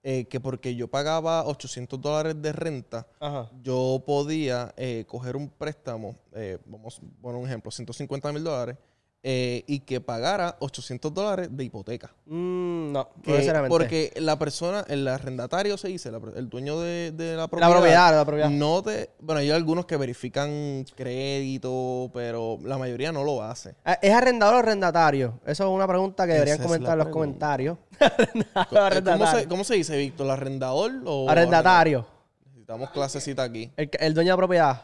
[0.10, 3.50] eh, que porque yo pagaba 800 dólares de renta, Ajá.
[3.62, 8.78] yo podía eh, coger un préstamo, eh, vamos a poner un ejemplo, 150 mil dólares,
[9.24, 12.14] eh, y que pagara 800 dólares de hipoteca.
[12.28, 13.70] Mm, no, no Que- necesariamente.
[13.74, 17.72] porque la persona, el arrendatario se dice, la- el dueño de, de la la propiedad.
[17.72, 18.50] propiedad, la propiedad.
[18.50, 19.10] No te.
[19.20, 23.72] Bueno, hay algunos que verifican crédito, pero la mayoría no lo hace.
[23.86, 25.40] Eh, ¿Es arrendador o arrendatario?
[25.46, 27.48] Eso es una pregunta que deberían Esa es comentar en los pregunta.
[27.48, 27.78] comentarios.
[28.00, 29.40] Eh, ¿Cómo Arrendatario.
[29.40, 30.30] se, cómo se dice, Víctor?
[30.30, 32.06] ¿Arrendador o Arrendatario.
[32.46, 33.72] Necesitamos clasecita aquí.
[33.76, 34.82] El, el dueño de la propiedad.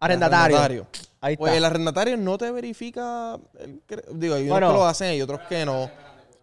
[0.00, 0.56] Arrendatario.
[0.56, 0.86] Arrendatario.
[1.20, 1.40] Ahí está.
[1.40, 3.38] Pues el arrendatario no te verifica.
[3.58, 3.80] el
[4.12, 4.68] digo, hay unos Bueno.
[4.68, 5.90] que lo hacen y otros que no.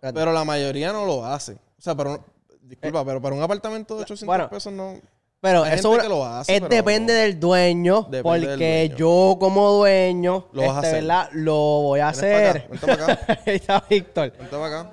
[0.01, 1.53] Pero la mayoría no lo hace.
[1.53, 2.23] O sea, pero.
[2.61, 4.95] Disculpa, pero para un apartamento de 800 Eh, bueno, pesos no.
[5.39, 8.89] Pero Hay eso gente que lo hace, es pero depende del dueño, Depende porque del
[8.89, 8.95] dueño.
[8.97, 11.01] yo como dueño, Lo vas a este, hacer.
[11.01, 11.29] ¿verdad?
[11.33, 12.67] Lo voy a hacer.
[12.81, 13.19] acá, acá.
[13.45, 14.31] Ahí está Víctor.
[14.31, 14.91] Vente para acá.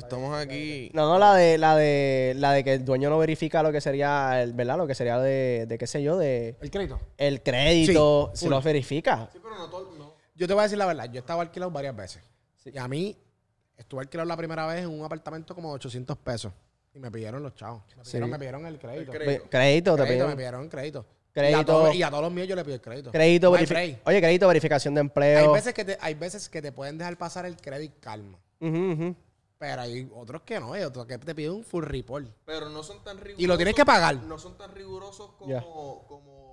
[0.00, 0.90] Estamos aquí.
[0.94, 3.80] No, no, la de, la de, la de que el dueño no verifica lo que
[3.80, 4.76] sería, el, ¿verdad?
[4.76, 7.00] Lo que sería de, de qué sé yo, de El crédito.
[7.16, 9.28] el crédito, Sí, si lo verifica.
[9.32, 9.92] Sí, pero no todo.
[9.96, 10.14] No.
[10.34, 11.10] Yo te voy a decir la verdad.
[11.10, 12.22] Yo estaba alquilado varias veces.
[12.64, 13.16] Y a mí,
[13.76, 16.52] estuve alquilado la primera vez en un apartamento como de 800 pesos.
[16.94, 17.82] Y me pidieron los chavos.
[17.96, 18.32] Me pidieron, Sí.
[18.32, 19.12] me pidieron el crédito.
[19.12, 20.26] El Crédito, te Crédito, piden.
[20.28, 21.06] me pidieron crédito.
[21.32, 21.58] Crédito.
[21.58, 23.12] Y a, todos, y a todos los míos yo le pido el crédito.
[23.12, 23.98] Crédito, No hay verifi- break.
[24.06, 25.52] Oye, crédito, verificación de Hay empleo.
[25.52, 28.38] veces, que te, hay veces que te pueden dejar pasar el crédito calma.
[28.58, 29.14] Ujú, ujú.
[29.66, 30.74] Pero hay otros que no.
[30.74, 32.28] Hay otros que te piden un full report.
[32.44, 33.42] Pero no son tan rigurosos.
[33.42, 34.14] Y lo tienes que pagar.
[34.22, 36.45] No son tan rigurosos como.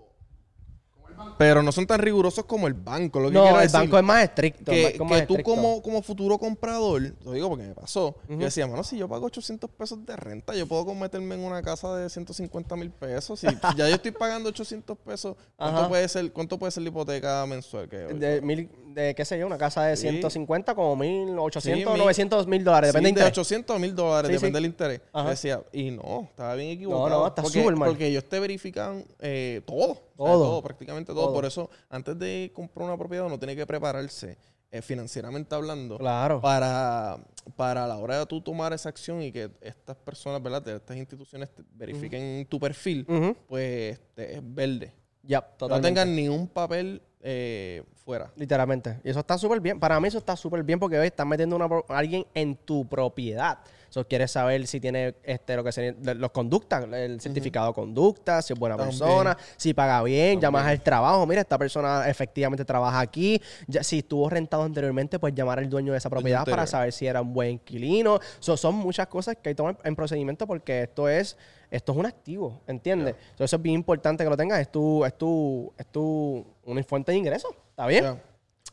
[1.38, 3.20] Pero no son tan rigurosos como el banco.
[3.20, 4.72] Lo que No, el decir, banco es más estricto.
[4.72, 5.56] el que, banco es más que tú estricto.
[5.56, 9.26] como, como futuro comprador, lo digo porque me pasó, yo decía, mano, si yo pago
[9.26, 13.40] 800 pesos de renta, yo puedo meterme en una casa de 150 mil pesos.
[13.40, 13.48] Si
[13.78, 15.90] ya yo estoy pagando 800 pesos, ¿cuánto Ajá.
[15.90, 17.90] puede ser cuánto puede ser la hipoteca mensual?
[17.90, 20.10] Que De, mil, de qué sé yo, una casa de Sí.
[20.10, 23.38] 150 como 1800, Sí, mil- 900 mil dólares, Sí, depende de de interés.
[23.38, 24.64] 800 a 1000 dólares, Sí, depende sí.
[24.64, 25.02] del interés.
[25.14, 25.30] Ajá.
[25.30, 27.10] Decía, y no, estaba bien equivocado.
[27.10, 27.90] No, no, está porque, mal.
[27.90, 30.02] Porque ellos te verifican eh, todo.
[30.18, 30.62] O sea, Todo.
[30.62, 31.26] prácticamente todo.
[31.26, 31.34] Todo.
[31.34, 34.38] Por eso, antes de comprar una propiedad, uno tiene que prepararse
[34.72, 35.98] eh, financieramente hablando.
[35.98, 36.42] Claro.
[36.42, 37.18] Para,
[37.56, 40.62] para la hora de tú tomar esa acción y que estas personas, ¿verdad?
[40.64, 43.06] De estas instituciones verifiquen tu perfil,
[43.48, 44.94] pues te- es verde.
[45.22, 45.88] Ya, No totalmente.
[45.88, 48.32] tengan ni un papel eh, fuera.
[48.36, 49.00] Literalmente.
[49.04, 49.80] Y eso está súper bien.
[49.80, 51.56] Para mí eso está súper bien porque hoy estás metiendo
[51.88, 53.60] a alguien en tu propiedad.
[53.94, 58.42] Eso quieres saber si tiene este lo que de- los conductas, el certificado de conducta,
[58.42, 58.98] si es buena También.
[58.98, 61.28] persona, si paga bien, llamas al trabajo.
[61.28, 63.40] Mira, esta persona efectivamente trabaja aquí.
[63.68, 67.06] Ya, si estuvo rentado anteriormente, pues llamar al dueño de esa propiedad para saber si
[67.06, 68.20] era un buen inquilino.
[68.40, 71.38] So, son muchas cosas que hay que tomar en procedimiento porque esto es
[71.70, 73.16] esto es un activo, ¿entiendes?
[73.38, 74.60] So, eso es bien importante que lo tengas.
[74.60, 77.52] Es tu, es tu, es tu una fuente de ingresos.
[77.70, 78.04] ¿Está bien?
[78.06, 78.18] Ya.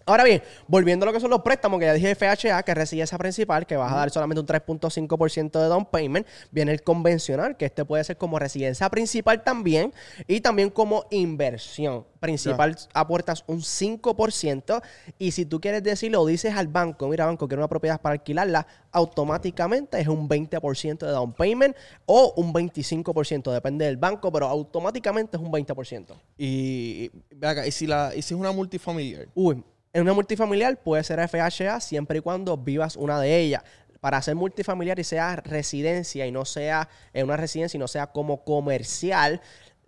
[0.06, 3.02] Ahora bien, volviendo a lo que son los préstamos, que ya dije FHA, que recibe
[3.02, 7.56] esa principal, que vas a dar solamente un 3.5% de down payment, viene el convencional,
[7.56, 9.92] que este puede ser como residencia principal también,
[10.26, 12.06] y también como inversión.
[12.18, 14.82] Principal aportas un 5%,
[15.18, 18.66] y si tú quieres decirlo dices al banco, mira banco, quiero una propiedad para alquilarla,
[18.92, 25.36] automáticamente es un 20% de down payment o un 25%, depende del banco, pero automáticamente
[25.36, 26.14] es un 20%.
[26.36, 29.28] Y, y, ¿y si, la, y si es una multifamiliar.
[29.34, 33.62] Uy, en una multifamiliar puede ser FHA siempre y cuando vivas una de ellas.
[34.00, 38.07] Para ser multifamiliar y sea residencia y no sea en una residencia y no sea
[38.07, 39.42] como comercial,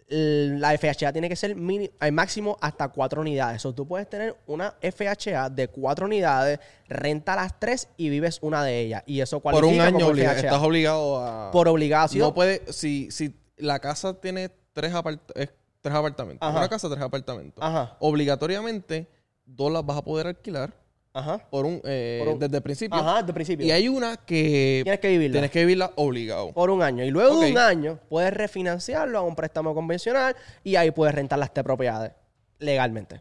[0.09, 3.65] la FHA tiene que ser mini- al máximo hasta cuatro unidades.
[3.65, 8.63] O tú puedes tener una FHA de cuatro unidades, renta las tres y vives una
[8.63, 9.03] de ellas.
[9.07, 10.41] Y eso Por cualifica un año como obliga- FHA.
[10.49, 11.51] estás obligado a.
[11.51, 12.21] Por obligación.
[12.21, 12.61] No puede.
[12.71, 15.49] Si, si la casa tiene tres, apart- eh,
[15.81, 16.47] tres apartamentos.
[16.47, 16.59] Ajá.
[16.59, 17.65] Una casa, tres apartamentos.
[17.65, 17.97] Ajá.
[18.01, 19.09] Obligatoriamente,
[19.45, 20.73] dos las vas a poder alquilar
[21.15, 21.39] Ajá.
[21.51, 22.99] por un, eh, Por un- desde el principio.
[22.99, 23.67] Ajá, de principio.
[23.67, 25.33] Y hay una que Tienes que vivirla.
[25.35, 26.53] tienes que vivirla obligado.
[26.53, 27.05] por un año.
[27.05, 31.39] Y luego de un año puedes refinanciarlo a un préstamo convencional y ahí puedes rentar
[31.39, 32.13] las tres propiedades
[32.59, 33.21] legalmente.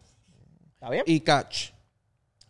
[0.76, 1.04] ¿Está bien?
[1.06, 1.72] Y catch.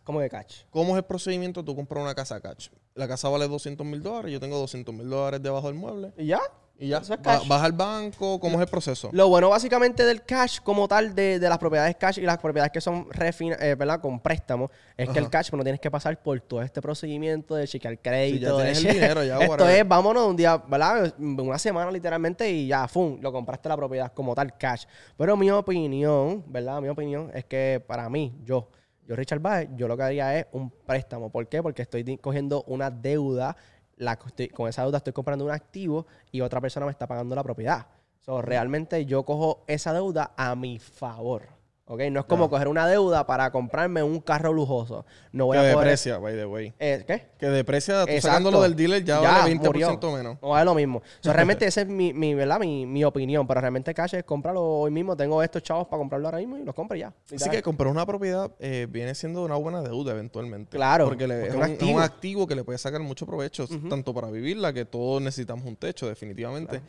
[0.04, 0.62] ¿Cómo de catch?
[0.70, 1.64] ¿Cómo es el procedimiento?
[1.64, 2.68] Tú compras una casa catch.
[2.94, 4.32] La casa vale 200 mil dólares.
[4.32, 6.12] Yo tengo 200 mil dólares debajo del mueble.
[6.18, 6.40] ¿Y ya?
[6.82, 6.98] Y ya.
[6.98, 7.46] Eso es cash.
[7.46, 8.40] vas al banco.
[8.40, 9.08] ¿Cómo es el proceso?
[9.12, 12.72] Lo bueno básicamente del cash como tal, de, de las propiedades cash y las propiedades
[12.72, 14.00] que son refina- eh, ¿verdad?
[14.00, 17.54] con préstamo, es que el cash pues, no tienes que pasar por todo este procedimiento
[17.54, 18.58] de chequear crédito.
[18.58, 21.14] ya de el dinero, ya, Esto es, vámonos un día, ¿verdad?
[21.18, 23.18] Una semana literalmente y ya, ¡fum!
[23.20, 24.84] Lo compraste la propiedad como tal cash.
[25.16, 26.80] Pero mi opinión, ¿verdad?
[26.80, 28.68] Mi opinión es que para mí, yo,
[29.06, 31.30] yo Richard Baez, yo lo que haría es un préstamo.
[31.30, 31.62] ¿Por qué?
[31.62, 33.56] Porque estoy cogiendo una deuda
[33.96, 37.42] la, con esa deuda estoy comprando un activo y otra persona me está pagando la
[37.42, 37.86] propiedad.
[38.20, 41.48] So, realmente yo cojo esa deuda a mi favor.
[41.92, 42.00] ¿Ok?
[42.10, 45.04] No es como coger una deuda para comprarme un carro lujoso.
[45.30, 45.76] No voy que a poder.
[45.76, 46.72] deprecia, by the way.
[46.78, 47.26] Eh, ¿Qué?
[47.38, 48.28] Que deprecia, tú Exacto.
[48.28, 49.98] sacándolo del dealer ya, vale 20% murió.
[50.16, 50.38] menos.
[50.40, 51.02] No vale lo mismo.
[51.20, 52.58] So, realmente esa es mi, mi, ¿verdad?
[52.60, 53.46] Mi, mi opinión.
[53.46, 55.14] Pero realmente cash es comprarlo hoy mismo.
[55.16, 57.12] Tengo estos chavos para comprarlo ahora mismo y los compro ya.
[57.34, 60.76] Así que comprar una propiedad eh, viene siendo una buena deuda eventualmente.
[60.76, 61.96] Claro, Porque, le- porque es, un, es activo.
[61.98, 65.76] un activo que le puede sacar mucho provecho, tanto para vivirla, que todos necesitamos un
[65.76, 66.80] techo, definitivamente,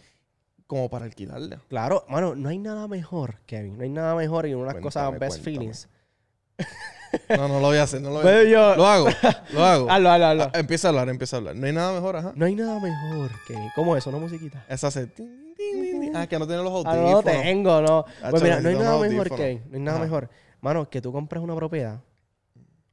[0.74, 1.60] como para alquilarla.
[1.70, 3.78] Claro, mano, no hay nada mejor, Kevin.
[3.78, 5.44] No hay nada mejor y unas Cuéntame, cosas best cuéntame.
[5.44, 5.90] feelings.
[7.30, 8.48] No, no lo voy a hacer, no lo voy a hacer.
[8.48, 9.08] yo- Lo hago,
[9.54, 9.90] lo hago.
[9.92, 10.44] Hazlo, hazlo, hazlo.
[10.46, 11.56] Ah, empieza a hablar, empieza a hablar.
[11.56, 12.32] No hay nada mejor, ajá.
[12.36, 13.56] No hay nada mejor que...
[13.76, 14.10] ¿Cómo es eso?
[14.10, 14.66] ¿Una musiquita?
[14.68, 15.10] Esa hace...
[16.16, 17.04] Ah, que no tiene los Ah, audífonos.
[17.04, 18.06] no lo tengo, no.
[18.24, 19.62] Ah, Pues mira, no hay nada mejor que...
[19.70, 20.06] No hay nada Ajá.
[20.06, 20.30] mejor.
[20.62, 22.02] Mano, que tú compres una propiedad,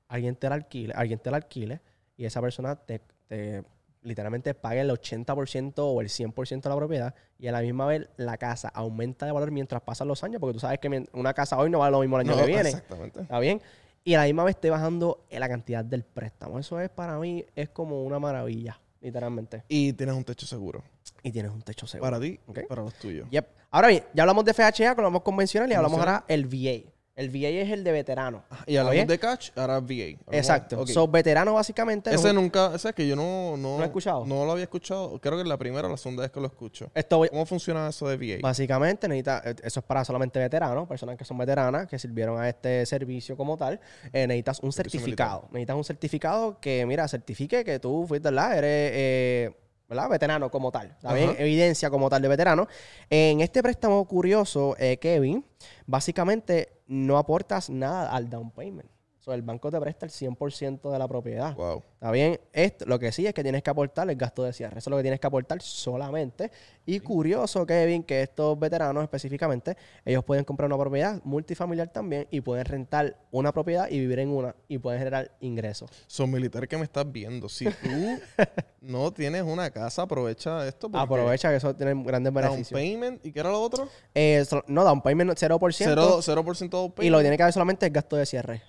[0.08, 1.80] alguien te la alquile, alguien te la alquile
[2.18, 3.64] y esa persona te, te
[4.02, 8.08] literalmente pague el 80% o el 100% de la propiedad y a la misma vez
[8.16, 11.58] la casa aumenta de valor mientras pasan los años porque tú sabes que una casa
[11.58, 12.68] hoy no vale lo mismo el año No, que viene.
[12.68, 13.20] Exactamente.
[13.22, 13.60] ¿Está bien?
[14.02, 16.58] Y a la misma vez esté bajando la cantidad del préstamo.
[16.58, 19.64] Eso es para mí, es como una maravilla, literalmente.
[19.68, 20.82] Y tienes un techo seguro.
[21.22, 22.10] Y tienes un techo seguro.
[22.10, 23.28] Para ti, para los tuyos.
[23.30, 23.46] Yep.
[23.70, 26.90] Ahora bien, ya hablamos de FHA, hablamos convencional, y hablamos ahora el VA.
[27.20, 28.42] El VA es el de veterano.
[28.66, 30.16] Y hablamos de cash, ahora VA.
[30.16, 30.80] Hablamos- Exacto.
[30.80, 30.88] ok.
[30.88, 32.08] So, veterano básicamente.
[32.10, 34.24] es ese un- nunca, ese es que yo no, no, ¿No lo has escuchado?
[34.24, 35.18] No lo había escuchado.
[35.20, 36.90] Creo que es la primera o la segunda vez que lo escucho.
[36.94, 38.38] esto voy- ¿Cómo funciona eso de VA?
[38.40, 42.48] Básicamente necesita, eh, eso es para solamente veteranos, personas que son veteranas, que sirvieron a
[42.48, 43.78] este servicio como tal.
[44.12, 45.46] Eh, necesitas un certificado.
[45.52, 48.56] Necesitas un certificado que, mira, certifique que tú fuiste, ¿verdad?
[48.58, 49.50] Eres, eh,
[49.90, 50.08] ¿verdad?
[50.08, 50.96] Veterano como tal.
[51.02, 51.18] Ajá.
[51.36, 52.68] Evidencia como tal de veterano.
[53.10, 55.44] En este préstamo curioso, eh, Kevin,
[55.86, 58.88] básicamente no aportas nada al down payment.
[59.30, 61.54] So, el banco te presta el 100% de la propiedad.
[61.54, 61.82] Wow.
[61.94, 62.40] ¿Está bien?
[62.52, 64.78] Esto, lo que sí es que tienes que aportar el gasto de cierre.
[64.78, 66.50] Eso es lo que tienes que aportar solamente.
[66.86, 72.40] Y curioso, Kevin, que estos veteranos específicamente, ellos pueden comprar una propiedad multifamiliar también y
[72.40, 75.90] pueden rentar una propiedad y vivir en una y pueden generar ingresos.
[76.08, 77.48] Son militar que me estás viendo.
[77.48, 78.18] Si tú
[78.80, 80.90] no tienes una casa, aprovecha esto.
[80.94, 82.80] Aprovecha que eso tiene grandes Down beneficios.
[82.80, 83.24] payment.
[83.24, 83.88] ¿Y qué era lo otro?
[84.14, 85.72] Eh, so- no, down payment 0%.
[85.72, 87.04] Cero, 0% down payment.
[87.06, 88.62] y lo que tiene que haber solamente es gasto de cierre.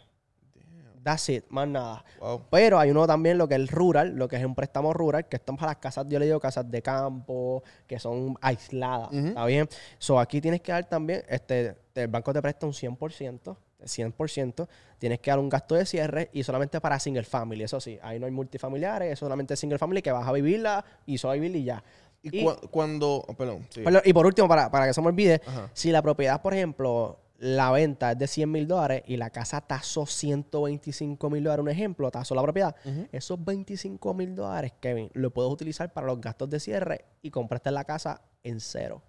[1.04, 2.04] That's it, más nada.
[2.20, 2.44] Wow.
[2.52, 5.28] Pero hay uno también, lo que es el rural, lo que es un préstamo rural,
[5.28, 9.08] que están para las casas, yo le digo casas de campo, que son aisladas.
[9.12, 9.28] Ujú.
[9.28, 9.68] ¿Está bien?
[9.98, 14.68] So, aquí tienes que dar también, este, el banco te presta un 100%, 100%,
[15.00, 18.20] tienes que dar un gasto de cierre y solamente para single family, eso sí, ahí
[18.20, 21.56] no hay multifamiliares, es solamente single family que vas a vivirla y solo a vivir
[21.56, 21.84] y ya.
[22.24, 23.26] Y, Y- cua- cuando...
[23.28, 23.66] oh, perdón.
[23.70, 23.82] sí.
[23.82, 25.70] Perdón, Y por último, para, para que se me olvide, Ajá.
[25.74, 29.62] si la propiedad, por ejemplo, la venta es de 100 mil dólares y la casa
[29.62, 32.76] tasó 125 mil dólares, un ejemplo, tasó la propiedad,
[33.12, 37.72] esos 25 mil dólares, Kevin, lo puedes utilizar para los gastos de cierre y compraste
[37.72, 39.02] la casa en cero.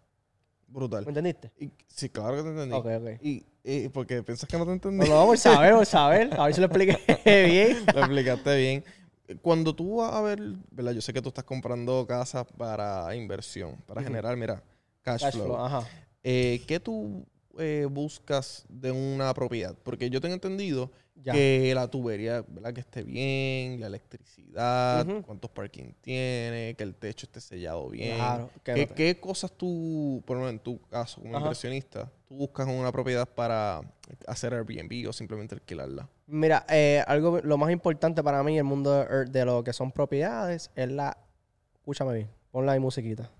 [0.66, 1.04] Brutal.
[1.04, 1.52] ¿Me entendiste?
[1.60, 2.74] Y- sí, claro que te entendí.
[2.74, 3.22] Ok, ok.
[3.22, 5.06] Y, y porque piensas que no te entendí.
[5.06, 6.30] No, no, por saber, por saber.
[6.40, 7.84] A ver si lo expliqué bien.
[7.92, 8.84] Lo explicaste bien.
[9.42, 10.40] Cuando tú vas a ver,
[10.70, 10.92] ¿verdad?
[10.92, 14.62] Yo sé que tú estás comprando casas para inversión, para generar, mira,
[15.02, 15.44] cash, Cash flow.
[15.48, 15.86] flow, ajá.
[16.24, 17.26] Eh, ¿Qué tú
[17.58, 19.76] eh, buscas de una propiedad?
[19.82, 21.32] Porque yo tengo entendido Ya.
[21.32, 22.72] que la tubería, ¿verdad?
[22.72, 28.16] Que esté bien, la electricidad, cuántos parking tiene, que el techo esté sellado bien.
[28.16, 31.44] Claro, ¿Qué, qué cosas tú, por lo menos en tu caso, como Ajá.
[31.46, 33.80] inversionista, tú buscas una propiedad para
[34.26, 36.08] hacer Airbnb o simplemente alquilarla?
[36.26, 39.72] Mira, eh, algo, lo más importante para mí en el mundo de, de lo que
[39.72, 41.16] son propiedades es la...
[41.74, 43.30] Escúchame bien, ponla ahí musiquita.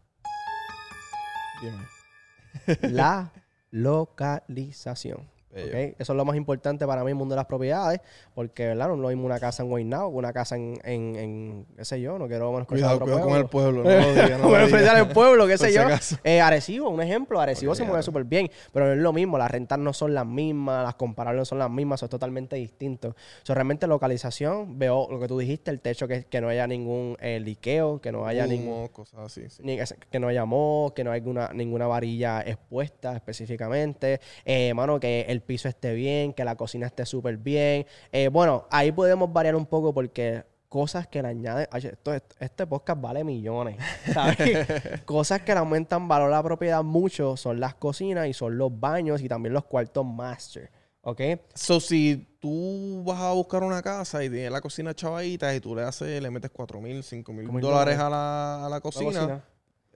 [1.63, 2.93] Dime.
[2.93, 3.33] la
[3.73, 5.32] localización.
[5.53, 5.69] Bello.
[5.69, 5.95] ¿ok?
[5.99, 8.01] Eso es lo más importante para mí el mundo de las propiedades,
[8.35, 8.89] porque ¿verdad?
[8.89, 12.01] no es lo mismo una casa en Guaynabo una casa en, en, en, qué sé
[12.01, 13.85] yo, no quiero menospreciar Cuidado, cuidado con el pueblo.
[13.85, 15.83] no lo digas, no menospreciar el pueblo, qué sé yo.
[16.25, 19.51] Eh, Arecibo, un ejemplo, Arecibo se mueve súper bien, pero no es lo mismo, las
[19.51, 23.15] rentas no son las mismas, las comparables no son las mismas, eso es totalmente distinto.
[23.43, 27.17] So, realmente localización, veo lo que tú dijiste, el techo que, que no haya ningún
[27.21, 29.49] eh, liqueo, que no haya ningún cosas así.
[29.49, 29.63] sí.
[29.65, 29.79] ni-
[30.11, 34.21] que no haya moho, que no haya ninguna, ninguna varilla expuesta específicamente.
[34.45, 37.87] Eh, mano, que el piso esté bien, que la cocina esté súper bien.
[38.11, 41.69] Eh, bueno, ahí podemos variar un poco porque cosas que le añaden.
[41.75, 43.77] Esto, este podcast vale millones.
[44.13, 44.67] ¿sabes?
[45.05, 48.81] cosas que le aumentan valor a la propiedad mucho son las cocinas y son los
[48.81, 50.71] baños y también los cuartos master.
[51.03, 51.21] ¿Ok?
[51.55, 55.75] So, si tú vas a buscar una casa y tienes la cocina chavadita y tú
[55.75, 59.45] le haces, le metes 4 mil, 5 mil 5.000 dólares a la, a la cocina.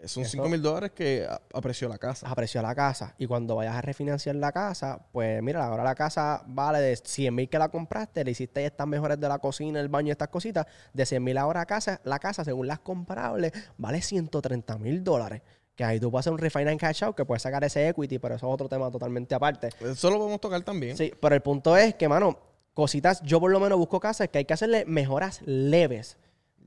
[0.04, 2.28] Son Eso- 5 mil dólares que apreció la casa.
[2.28, 3.14] apreció la casa.
[3.18, 7.34] Y cuando vayas a refinanciar la casa, pues mira, ahora la casa vale de 100
[7.34, 10.28] mil que la compraste, le hiciste estas mejores de la cocina, el baño y estas
[10.28, 10.66] cositas.
[10.92, 15.42] De 100 mil ahora casa, la casa, según las comparables, vale 130 mil dólares.
[15.74, 18.34] Que ahí tú puedes hacer un refinance cash out, que puedes sacar ese equity, pero
[18.36, 19.68] eso es otro tema totalmente aparte.
[19.80, 20.96] Eso lo podemos tocar también.
[20.96, 22.38] Sí, pero el punto es que, mano,
[22.72, 26.16] cositas, yo por lo menos busco casas que hay que hacerle mejoras leves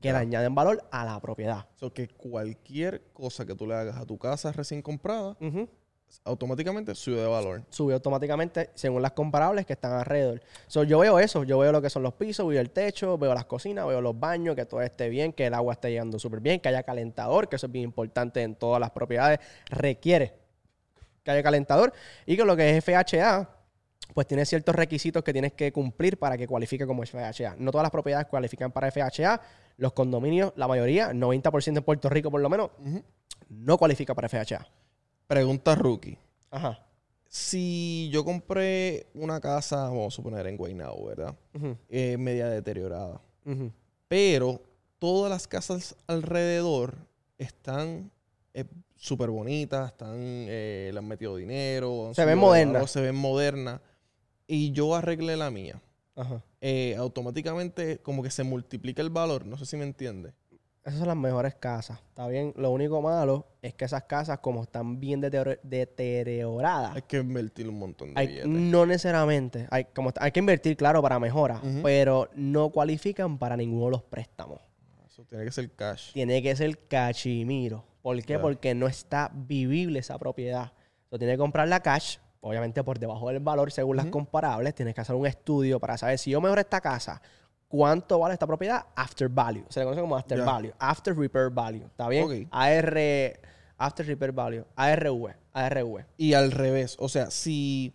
[0.00, 1.66] que le añaden valor a la propiedad.
[1.76, 5.36] So, que cualquier cosa que tú le hagas a tu casa recién comprada,
[6.24, 7.62] automáticamente sube de valor.
[7.70, 10.40] sube automáticamente según las comparables que están alrededor.
[10.66, 13.34] So, yo veo eso, yo veo lo que son los pisos, veo el techo, veo
[13.34, 16.40] las cocinas, veo los baños, que todo esté bien, que el agua esté llegando súper
[16.40, 20.34] bien, que haya calentador, que eso es bien importante en todas las propiedades, requiere
[21.22, 21.92] que haya calentador
[22.26, 23.59] y que lo que es FHA,
[24.14, 27.56] pues tiene ciertos requisitos que tienes que cumplir para que cualifique como FHA.
[27.58, 29.40] No todas las propiedades cualifican para FHA.
[29.76, 32.70] Los condominios, la mayoría, 90% en Puerto Rico por lo menos,
[33.48, 34.66] no cualifica para FHA.
[35.26, 36.18] Pregunta rookie.
[36.50, 36.86] Ajá.
[37.28, 41.34] Si yo compré una casa, vamos a suponer en Guaynabo, ¿verdad?
[41.88, 43.20] Eh, media deteriorada.
[44.08, 44.60] Pero
[44.98, 46.96] todas las casas alrededor
[47.38, 48.10] están
[49.00, 52.12] súper bonitas, están, eh, le han metido dinero.
[52.14, 52.90] Se ven modernas.
[52.90, 53.80] Se ven modernas.
[54.52, 55.80] Y yo arreglé la mía.
[56.16, 56.42] Ajá.
[56.60, 59.46] eh, automáticamente como que se multiplica el valor.
[59.46, 60.34] No sé si me entiende.
[60.84, 61.98] Esas son las mejores casas.
[62.08, 62.52] Está bien.
[62.56, 67.68] Lo único malo es que esas casas, como están bien deterior- deterioradas, Hay que invertir
[67.68, 68.48] un montón de hay- billetes.
[68.50, 69.66] no necesariamente.
[69.70, 71.80] Hay, como, hay que invertir, claro, para mejora, Ujú.
[71.82, 74.60] pero no cualifican para ninguno de los préstamos.
[75.06, 76.12] Eso tiene que ser cash.
[76.12, 77.84] Tiene que ser cachimiro.
[78.02, 78.24] ¿Por qué?
[78.24, 78.42] Claro.
[78.42, 80.72] Porque no está vivible esa propiedad.
[81.10, 84.74] Lo tiene que comprar la cash, obviamente por debajo del valor según las comparables.
[84.74, 87.20] Tienes que hacer un estudio para saber si yo mejoro esta casa,
[87.68, 89.64] cuánto vale esta propiedad after value.
[89.68, 91.84] Se le conoce como after value, after repair value.
[91.86, 92.24] ¿Está bien?
[92.24, 92.48] Ok.
[92.50, 92.98] AR,
[93.78, 96.04] after repair value, ARV, ARV.
[96.16, 96.96] Y al revés.
[96.98, 97.94] O sea, si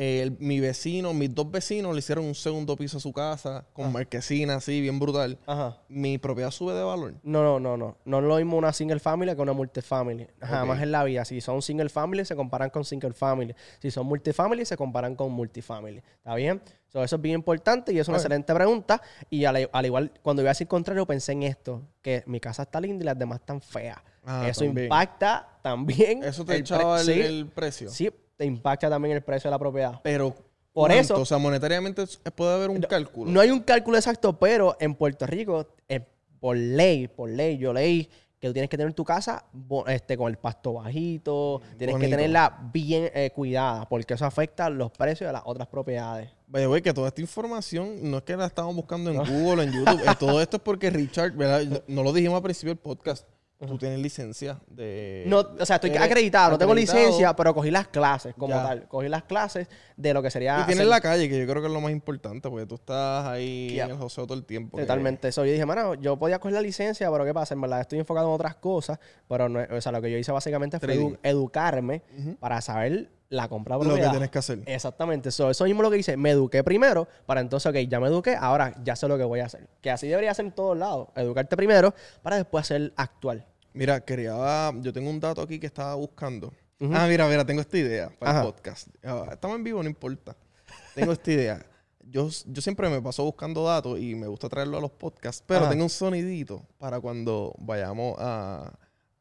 [0.00, 3.66] eh, el- mi vecino, mis dos vecinos le hicieron un segundo piso a su casa
[3.72, 5.76] con marquesina así, bien brutal, Ajá.
[5.88, 7.14] mi propiedad sube de valor.
[7.24, 7.96] No, no, no, no.
[8.04, 10.28] No es lo mismo una single family que una multifamily.
[10.40, 10.82] Jamás Ok.
[10.84, 11.24] en la vida.
[11.24, 13.52] Si son single family, se comparan con single family.
[13.82, 15.98] Si son multifamily, se comparan con multifamily.
[15.98, 16.62] ¿Está bien?
[16.92, 19.02] So, eso es bien importante y es una excelente pregunta.
[19.28, 22.62] Y al, al igual, cuando iba a decir contrario, pensé en esto: que mi casa
[22.62, 23.98] está linda y las demás están feas.
[24.24, 24.84] Ah, eso también.
[24.86, 26.22] impacta también.
[26.22, 27.90] Eso te el echaba el, sí, el precio.
[27.90, 30.00] sí, te impacta también el precio de la propiedad.
[30.02, 30.34] Pero
[30.72, 30.94] Por ¿cuánto?
[31.14, 33.30] eso- O sea, monetariamente puede haber un cálculo.
[33.30, 36.00] No hay un cálculo exacto, pero en Puerto Rico, eh,
[36.40, 39.44] por ley, por ley, yo leí que tú tienes que tener tu casa
[39.88, 44.92] este, con el pasto bajito, tienes que tenerla bien eh, cuidada, porque eso afecta los
[44.92, 46.30] precios de las otras propiedades.
[46.46, 49.62] Vaya, güey, que toda esta información no es que la estamos buscando en Google o
[49.62, 50.00] en YouTube.
[50.08, 51.62] eh, todo esto es porque Richard, ¿verdad?
[51.64, 53.26] No- No lo dijimos al principio del podcast.
[53.66, 55.24] Tú tienes licencia de.
[55.26, 58.62] No, o sea, estoy acreditado, no tengo licencia, pero cogí las clases como Ya.
[58.62, 58.86] tal.
[58.86, 59.66] Cogí las clases
[59.96, 60.60] de lo que sería...
[60.60, 62.76] Y tienes hacer- la calle, que yo creo que es lo más importante, porque tú
[62.76, 63.86] estás ahí Ya.
[63.86, 64.76] en el joseo todo el tiempo.
[64.76, 65.26] que- Totalmente.
[65.26, 67.54] Eso yo dije, mano, yo podía coger la licencia, pero ¿qué pasa?
[67.54, 70.30] En verdad estoy enfocado en otras cosas, pero no, o sea, lo que yo hice
[70.30, 72.02] básicamente fue edu- educarme
[72.38, 74.62] para saber la compra Lo que tienes que hacer.
[74.66, 75.30] Exactamente.
[75.30, 76.16] So, eso mismo lo que hice.
[76.16, 79.40] Me eduqué primero para entonces, ok, ya me eduqué, ahora ya sé lo que voy
[79.40, 79.68] a hacer.
[79.80, 81.08] Que así debería ser en todos lados.
[81.14, 83.46] Educarte primero para después ser actual.
[83.74, 84.72] Mira, quería.
[84.80, 86.52] Yo tengo un dato aquí que estaba buscando.
[86.80, 88.40] Ah, mira, mira, tengo esta idea para Ajá.
[88.40, 88.88] el podcast.
[89.04, 90.36] Ah, Estamos en vivo, no importa.
[90.94, 91.66] Tengo esta idea.
[92.10, 95.62] Yo, yo siempre me paso buscando datos y me gusta traerlo a los podcasts, pero
[95.62, 95.70] Ajá.
[95.70, 98.72] tengo un sonidito para cuando vayamos a,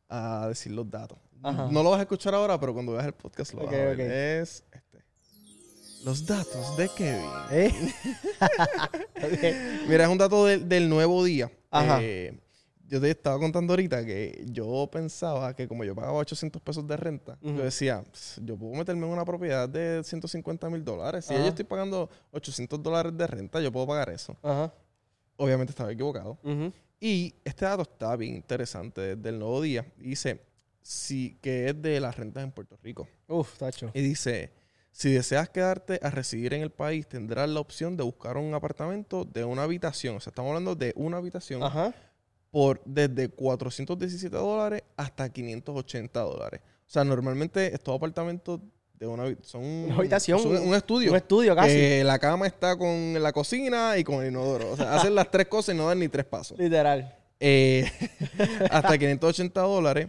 [0.08, 1.18] a decir los datos.
[1.44, 1.68] Ajá.
[1.72, 3.84] No lo vas a escuchar ahora, pero cuando veas el podcast lo Ok, vas a
[3.86, 4.02] ver.
[4.02, 5.04] Es este.
[6.04, 7.30] Los datos de Kevin.
[7.52, 7.72] ¿Eh?
[9.88, 11.52] Mira, es un dato del- del nuevo día.
[11.72, 12.00] Ajá.
[12.02, 12.40] Eh,
[12.88, 16.96] yo te estaba contando ahorita que yo pensaba que como yo pagaba 800 pesos de
[16.96, 21.26] renta, yo decía, "Pss, yo puedo meterme en una propiedad de 150 mil dólares.
[21.26, 21.44] Si Ajá.
[21.44, 24.38] yo estoy pagando 800 dólares de renta, yo puedo pagar eso.
[24.42, 24.74] Ajá.
[25.36, 26.38] Obviamente estaba equivocado.
[27.00, 29.86] Y este dato está bien interesante desde el nuevo día.
[29.98, 30.40] Dice
[30.88, 33.10] si, que es de las rentas en Puerto Rico.
[33.28, 33.92] Uf, tacho.
[33.94, 34.54] Y dice,
[34.90, 39.26] si deseas quedarte a residir en el país, tendrás la opción de buscar un apartamento
[39.26, 40.16] de una habitación.
[40.16, 41.94] O sea, estamos hablando de una habitación Ajá.
[42.52, 46.62] por desde 417 dólares hasta 580 dólares.
[46.88, 48.62] O sea, normalmente estos apartamentos
[48.94, 51.12] de una son Una habitación, son un estudio.
[51.12, 51.70] Un estudio casi.
[51.70, 54.72] Que la cama está con la cocina y con el inodoro.
[54.72, 56.58] O sea, hacen las tres cosas y no dan ni tres pasos.
[56.58, 57.14] Literal.
[57.42, 57.92] Eh,
[58.72, 60.08] hasta 580 dólares.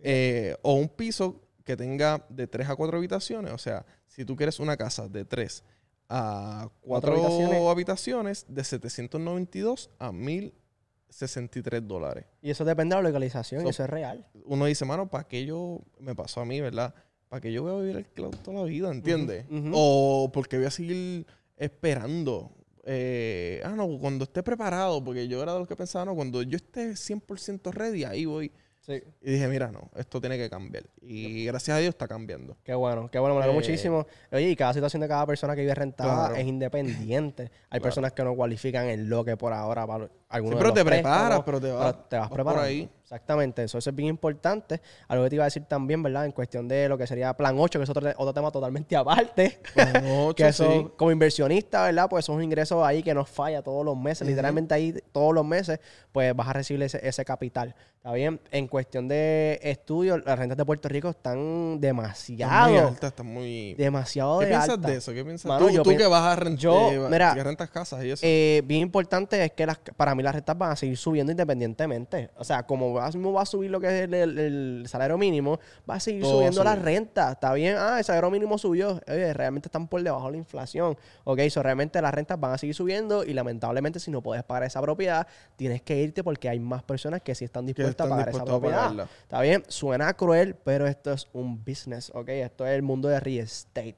[0.00, 3.52] Eh, o un piso que tenga de 3 a 4 habitaciones.
[3.52, 5.64] O sea, si tú quieres una casa de 3
[6.08, 7.68] a 4 Cuatro habitaciones.
[7.68, 8.46] habitaciones.
[8.48, 12.24] de 792 a 1063 dólares.
[12.42, 14.26] Y eso depende de la localización, So- eso es real.
[14.44, 16.94] Uno dice, mano, ¿para qué yo, me pasó a mí, ¿verdad?
[17.28, 19.46] ¿Para qué yo voy a vivir alquilado toda la vida, entiendes?
[19.72, 22.52] O porque voy a seguir esperando.
[22.84, 26.40] Eh, ah, no, cuando esté preparado, porque yo era de los que pensaba, no, cuando
[26.42, 28.52] yo esté 100% ready, ahí voy.
[28.86, 29.02] Sí.
[29.20, 30.84] Y dije, mira, no, esto tiene que cambiar.
[31.02, 32.56] Y gracias a Dios está cambiando.
[32.62, 34.06] Qué bueno, qué bueno, me alegro Eh, muchísimo.
[34.30, 36.36] Oye, y cada situación de cada persona que vive rentada Claro.
[36.36, 37.42] es independiente.
[37.42, 37.82] Hay Claro.
[37.82, 40.84] personas que no cualifican en lo que por ahora, valo- Sí, de pero los te
[40.84, 42.62] preparas, pero te vas- te vas vas por preparando.
[42.66, 42.88] ahí.
[43.06, 44.80] Exactamente, eso, eso es bien importante.
[45.06, 46.24] Algo que te iba a decir también, ¿verdad?
[46.24, 49.60] En cuestión de lo que sería Plan 8, que es otro, otro tema totalmente aparte.
[49.74, 50.88] Plan ocho, que eso, sí.
[50.96, 52.08] como inversionista, ¿verdad?
[52.10, 54.26] Pues son ingresos ahí que nos falla todos los meses.
[54.26, 55.78] Literalmente ahí todos los meses,
[56.10, 57.76] pues vas a recibir ese, ese capital.
[57.98, 58.40] ¿Está bien?
[58.50, 63.22] En cuestión de estudios, las rentas de Puerto Rico están Está demasiado, muy alta, está
[63.24, 63.74] muy...
[63.74, 64.88] demasiado ¿Qué de piensas alta.
[64.88, 65.12] de eso?
[65.12, 65.46] ¿Qué piensas?
[65.46, 68.22] Mano, tú yo tú que vas a rentar, yo, mira, que rentas casas y eso.
[68.24, 72.30] Eh, bien importante es que las, para mí las rentas van a seguir subiendo independientemente.
[72.36, 75.58] O sea, como mismo va a subir lo que es el, el- el salario mínimo,
[75.88, 76.84] va a seguir Todo va a subiendo la subir.
[76.84, 77.32] renta.
[77.32, 79.00] Está bien, ah, el salario mínimo subió.
[79.08, 80.96] Oye, realmente están por debajo de la inflación.
[81.24, 84.64] Ok, so realmente las rentas van a seguir subiendo y lamentablemente si no puedes pagar
[84.64, 88.10] esa propiedad, tienes que irte porque hay más personas que sí están dispuestas están a
[88.24, 89.08] pagar esa propiedad.
[89.22, 92.28] Está bien, suena cruel, pero esto es un business, ok.
[92.30, 93.96] Esto es el mundo de real estate.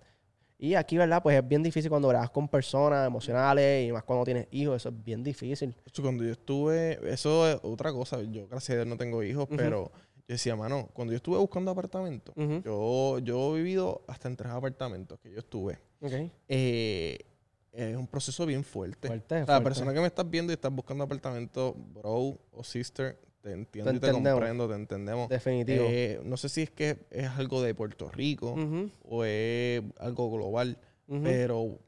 [0.61, 1.23] Y aquí, ¿verdad?
[1.23, 4.89] Pues es bien difícil cuando hablas con personas emocionales y más cuando tienes hijos, eso
[4.89, 5.75] es bien difícil.
[6.03, 8.21] Cuando yo estuve, eso es otra cosa.
[8.23, 11.71] Yo, gracias a Dios, no tengo hijos, pero yo decía, mano, cuando yo estuve buscando
[11.71, 12.61] apartamentos, Ujú.
[12.65, 15.79] yo, yo he vivido hasta en tres apartamentos que yo estuve.
[16.01, 16.13] Ok.
[16.49, 17.19] Eh,
[17.73, 19.07] es un proceso bien fuerte.
[19.07, 22.65] Fuerte, O sea, la persona que me estás viendo y estás buscando apartamento, bro o
[22.65, 23.17] sister,
[23.49, 25.29] te entiendo y te comprendo, te entendemos.
[25.29, 25.87] Definitivo.
[25.89, 28.55] Eh, no sé si es que es algo de Puerto Rico
[29.03, 31.79] o es algo global, pero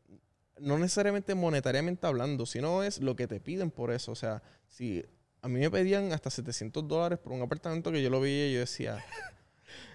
[0.58, 4.12] no necesariamente monetariamente hablando, sino es lo que te piden por eso.
[4.12, 5.04] O sea, si
[5.42, 8.54] a mí me pedían hasta 700 dólares por un apartamento que yo lo veía y
[8.54, 9.04] yo decía,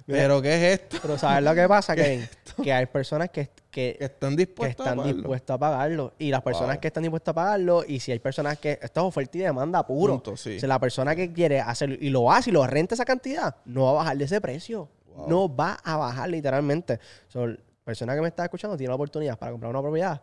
[0.05, 0.97] ¿pero qué es esto?
[1.01, 2.27] Pero ¿sabes lo que pasa, Kevin?
[2.63, 5.13] Que hay personas que, que, Que están que a están pagarlo.
[5.13, 6.13] dispuestas a pagarlo.
[6.19, 6.81] Y las personas Wow.
[6.81, 8.79] que están dispuestas a pagarlo, y si hay personas que...
[8.81, 10.13] Esto es oferta y demanda puro.
[10.13, 10.59] Punto, sí.
[10.59, 13.83] Si la persona que quiere hacer y lo hace y lo renta esa cantidad, no
[13.85, 14.89] va a bajar de ese precio.
[15.15, 15.29] Wow.
[15.29, 16.99] No va a bajar literalmente.
[17.27, 17.47] So,
[17.83, 20.21] persona que me está escuchando tiene la oportunidad para comprar una propiedad,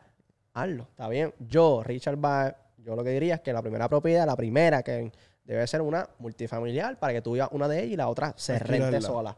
[0.54, 0.84] hazlo.
[0.90, 1.32] Está bien.
[1.38, 5.12] Yo, Richard va, yo lo que diría es que la primera propiedad, la primera que
[5.44, 8.58] debe ser una multifamiliar para que tú vivas una de ellas y la otra se
[8.58, 9.36] rente sola.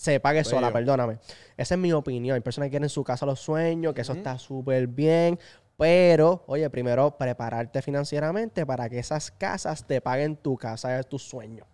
[0.00, 0.72] Se pague sola, Bello.
[0.72, 1.18] perdóname.
[1.58, 2.34] Esa es mi opinión.
[2.34, 5.38] Hay personas que quieren su casa los sueños, que eso está súper bien.
[5.76, 11.22] Pero, oye, primero prepararte financieramente para que esas casas te paguen tu casa de tus
[11.22, 11.66] sueños.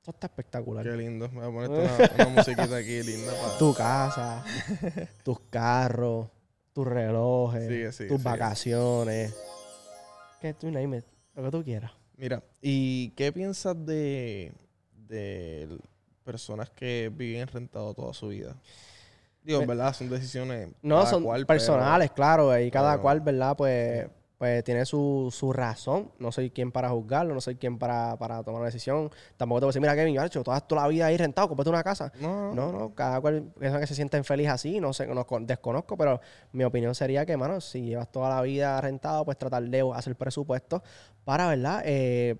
[0.00, 0.84] Eso está espectacular.
[0.84, 1.28] Qué lindo.
[1.30, 1.70] Me voy a poner
[2.16, 3.58] una, una musiquita aquí linda para...
[3.58, 4.44] Tu casa,
[5.24, 6.28] tus carros,
[6.72, 8.30] tus relojes, Sigue, sigue, tus sigue.
[8.30, 9.34] vacaciones.
[10.40, 11.90] Que tú name it, lo que tú quieras.
[12.16, 14.52] Mira, ¿y qué piensas de,
[15.08, 15.68] de
[16.24, 18.56] personas que viven rentado toda su vida?
[19.42, 23.56] Digo, en verdad, son decisiones No, son cual, pero- personales, claro, y cada cual, ¿verdad?
[23.56, 24.06] Pues,
[24.36, 26.10] pues tiene su, su razón.
[26.18, 29.10] No soy quien para juzgarlo, no soy quien para, para tomar una decisión.
[29.36, 31.68] Tampoco te voy a decir, mira, Kevin, hecho toda, toda la vida ahí rentado, cómprate
[31.70, 32.12] una casa.
[32.20, 35.46] No, No, no, cada cual piensa que se sienten feliz así, no sé, no con-
[35.46, 36.20] desconozco, pero
[36.52, 40.16] mi opinión sería que, mano, si llevas toda la vida rentado, pues tratar de hacer
[40.16, 40.82] presupuesto
[41.24, 41.82] para, ¿verdad?
[41.84, 42.36] Eh,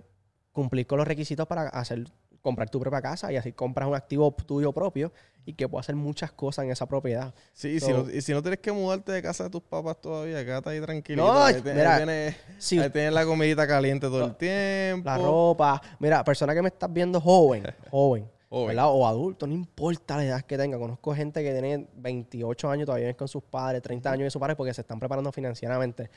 [0.53, 2.05] cumplir con los requisitos para hacer
[2.43, 5.13] comprar tu propia casa y así compras un activo tuyo propio
[5.45, 7.35] y que puedas hacer muchas cosas en esa propiedad.
[7.53, 9.63] Sí, y, si So- no, y si no tienes que mudarte de casa de tus
[9.63, 11.25] papás todavía, quédate ahí tranquilo.
[11.27, 15.09] No, ahí, te- ahí mira, tienes, si- ahí tienes la comidita caliente todo el tiempo.
[15.09, 15.81] La ropa.
[15.99, 18.69] Mira, persona que me estás viendo joven, joven, Joven.
[18.69, 18.87] ¿verdad?
[18.91, 20.79] O adulto, no importa la edad que tenga.
[20.79, 24.41] Conozco gente que tiene 28 años, todavía viven con sus padres, 30 años de sus
[24.41, 26.11] padres porque se están preparando financieramente.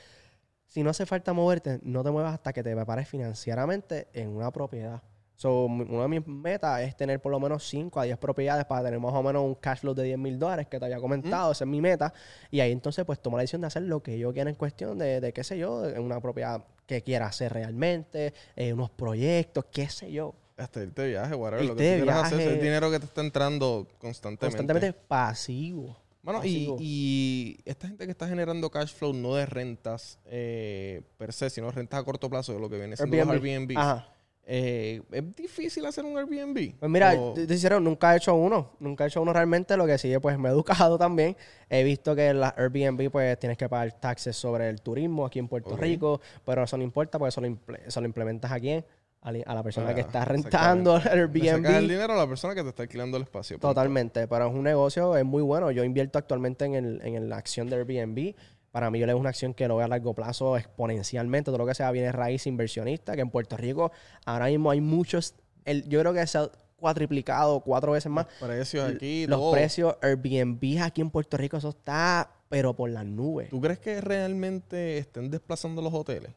[0.66, 4.50] Si no hace falta moverte, no te muevas hasta que te prepares financieramente en una
[4.50, 5.02] propiedad.
[5.36, 8.84] So, una de mis metas es tener por lo menos 5 a 10 propiedades para
[8.84, 11.52] tener más o menos un cash flow de 10 mil dólares que te había comentado.
[11.52, 12.12] Esa es mi meta.
[12.50, 14.98] Y ahí entonces pues tomo la decisión de hacer lo que yo quiera en cuestión
[14.98, 19.64] de, de qué sé yo, de una propiedad que quiera hacer realmente, eh, unos proyectos,
[19.72, 20.34] qué sé yo.
[20.56, 21.64] Hasta irte de viaje, whatever.
[21.64, 24.56] Lo que tú de quieras hacer es el dinero que te está entrando constantemente.
[24.56, 25.96] Constantemente pasivo.
[26.22, 26.76] Bueno, y, pasivo.
[26.80, 31.70] y esta gente que está generando cash flow no de rentas eh, per se, sino
[31.70, 33.76] rentas a corto plazo, lo que viene siendo los Airbnb.
[33.76, 34.13] Ajá.
[34.46, 36.74] Eh, ¿Es difícil hacer un Airbnb?
[36.78, 38.72] Pues mira, O- te, te nunca he hecho uno.
[38.78, 39.76] Nunca he hecho uno realmente.
[39.76, 41.36] Lo que sí, pues me he educado también.
[41.70, 45.38] He visto que en las Airbnb, pues tienes que pagar taxes sobre el turismo aquí
[45.38, 45.80] en Puerto Ok.
[45.80, 46.20] Rico.
[46.44, 48.84] Pero eso no importa, porque eso lo, imple- eso lo implementas a quién?
[49.22, 51.88] A, li- a la persona Ah, que está rentando el Le sacas el Airbnb.
[51.88, 53.58] dinero a la persona que te está alquilando el espacio.
[53.58, 54.28] Totalmente.
[54.28, 55.70] Pero es un negocio, es muy bueno.
[55.70, 58.34] Yo invierto actualmente en, el, en la acción de Airbnb.
[58.74, 61.44] Para mí, yo le es una acción que lo veo a largo plazo exponencialmente.
[61.44, 63.92] Todo lo que sea viene raíz inversionista, que en Puerto Rico
[64.26, 65.36] ahora mismo hay muchos.
[65.64, 68.26] El, yo creo que se ha cuatriplicado cuatro veces más.
[68.40, 69.52] Precios aquí, Los todo.
[69.52, 73.48] precios Airbnb aquí en Puerto Rico, eso está, pero por las nubes.
[73.48, 76.32] ¿Tú crees que realmente estén desplazando los hoteles?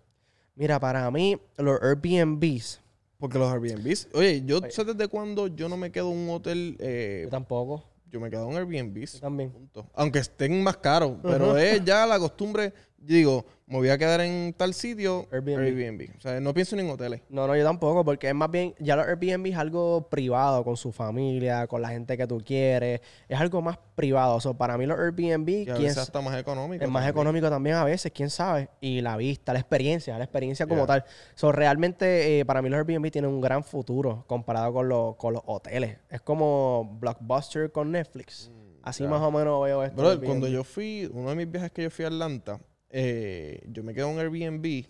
[0.54, 2.82] Mira, para mí, los Airbnbs,
[3.18, 4.10] Porque los Airbnbs...
[4.14, 6.78] Oye, yo sé desde cuándo yo no me quedo en un hotel...
[6.82, 7.84] eh, yo tampoco.
[8.12, 9.14] Yo me quedo en Airbnbs.
[9.14, 9.52] Yo también.
[9.52, 9.90] Punto.
[9.94, 14.22] Aunque estén más caros, pero es ya la costumbre yo digo, me voy a quedar
[14.22, 15.60] en tal sitio, Airbnb.
[15.60, 16.10] Airbnb.
[16.18, 17.22] O sea, no pienso ni en hoteles.
[17.30, 20.78] No, no, yo tampoco, porque es más bien, ya los Airbnb es algo privado con
[20.78, 23.02] su familia, con la gente que tú quieres.
[23.28, 24.36] Es algo más privado.
[24.36, 26.84] O sea, para mí los Airbnb, Y a quién veces s- hasta más económico.
[26.84, 27.10] es más también.
[27.12, 28.70] económico también a veces, quién sabe.
[28.82, 30.88] Y la vista, la experiencia, la experiencia como Yeah.
[31.02, 31.06] tal.
[31.36, 35.34] So, realmente, eh, para mí los Airbnb tienen un gran futuro comparado con, los con
[35.34, 35.98] los hoteles.
[36.10, 38.50] Es como Blockbuster con Netflix.
[38.82, 40.02] Así más o menos veo esto.
[40.02, 40.26] Mm, Airbnb.
[40.26, 42.60] cuando yo fui, uno de mis viajes que yo fui a Atlanta,
[42.90, 44.86] eh, yo me quedé en un Airbnb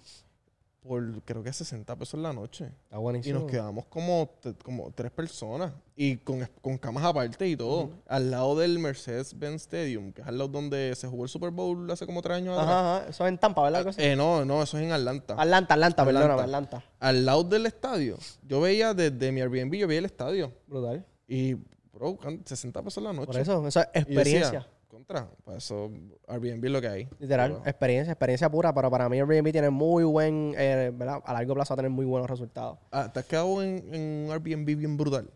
[0.81, 2.65] por creo que 60 pesos la noche.
[2.83, 3.39] Está Y buenísimo.
[3.41, 4.29] nos quedamos como,
[4.63, 5.73] como tres personas.
[5.97, 7.89] Y con, con camas aparte y todo.
[8.07, 11.91] Al lado del Mercedes-Benz Stadium, que es al lado donde se jugó el Super Bowl
[11.91, 12.69] hace como tres años atrás.
[13.01, 13.09] Ajá.
[13.09, 13.93] Eso es en Tampa, ¿verdad?
[13.97, 15.33] Eh, no, no, eso es en Atlanta.
[15.33, 16.05] Atlanta, Atlanta, Atlanta.
[16.05, 16.83] perdóname, Atlanta.
[16.99, 18.17] Al lado del estadio.
[18.43, 20.53] Yo veía desde mi Airbnb, yo veía el estadio.
[20.67, 21.05] Brutal.
[21.27, 21.55] Y,
[21.91, 23.25] bro, can- 60 pesos la noche.
[23.25, 24.67] Por eso, eso es Y yo decía, experiencia.
[24.97, 25.91] Contra, pues eso,
[26.27, 27.07] Airbnb es lo que hay.
[27.19, 31.21] Literal, Pero- experiencia, experiencia pura, pero para mí Airbnb tiene muy buen, eh, ¿verdad?
[31.23, 32.79] A largo plazo va a tener muy buenos resultados.
[32.91, 35.29] Ah, ¿Te has quedado en, en un Airbnb bien brutal?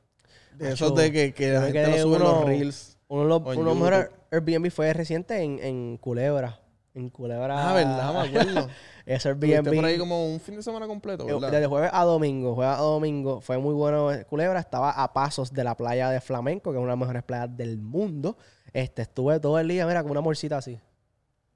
[0.58, 2.98] De esos de que, que la gente lo sube en los reels.
[3.08, 3.42] Uno de los,
[3.76, 4.10] mejores.
[4.32, 6.60] Airbnb fue reciente en, en Culebra.
[6.94, 7.70] En Culebra.
[7.70, 8.14] Ah, ¿verdad?
[8.14, 8.70] Me acuerdo.
[9.06, 11.52] Ese Estuviste por ahí como un fin de semana completo, eh, ¿verdad?
[11.52, 14.10] Desde jueves a domingo, jueves a domingo, fue muy bueno.
[14.30, 17.24] Culebra estaba a pasos de la playa de Flamenco, que es una de las mejores
[17.24, 18.38] playas del mundo.
[18.74, 20.80] Este, estuve todo el día, mira, como una morcita así.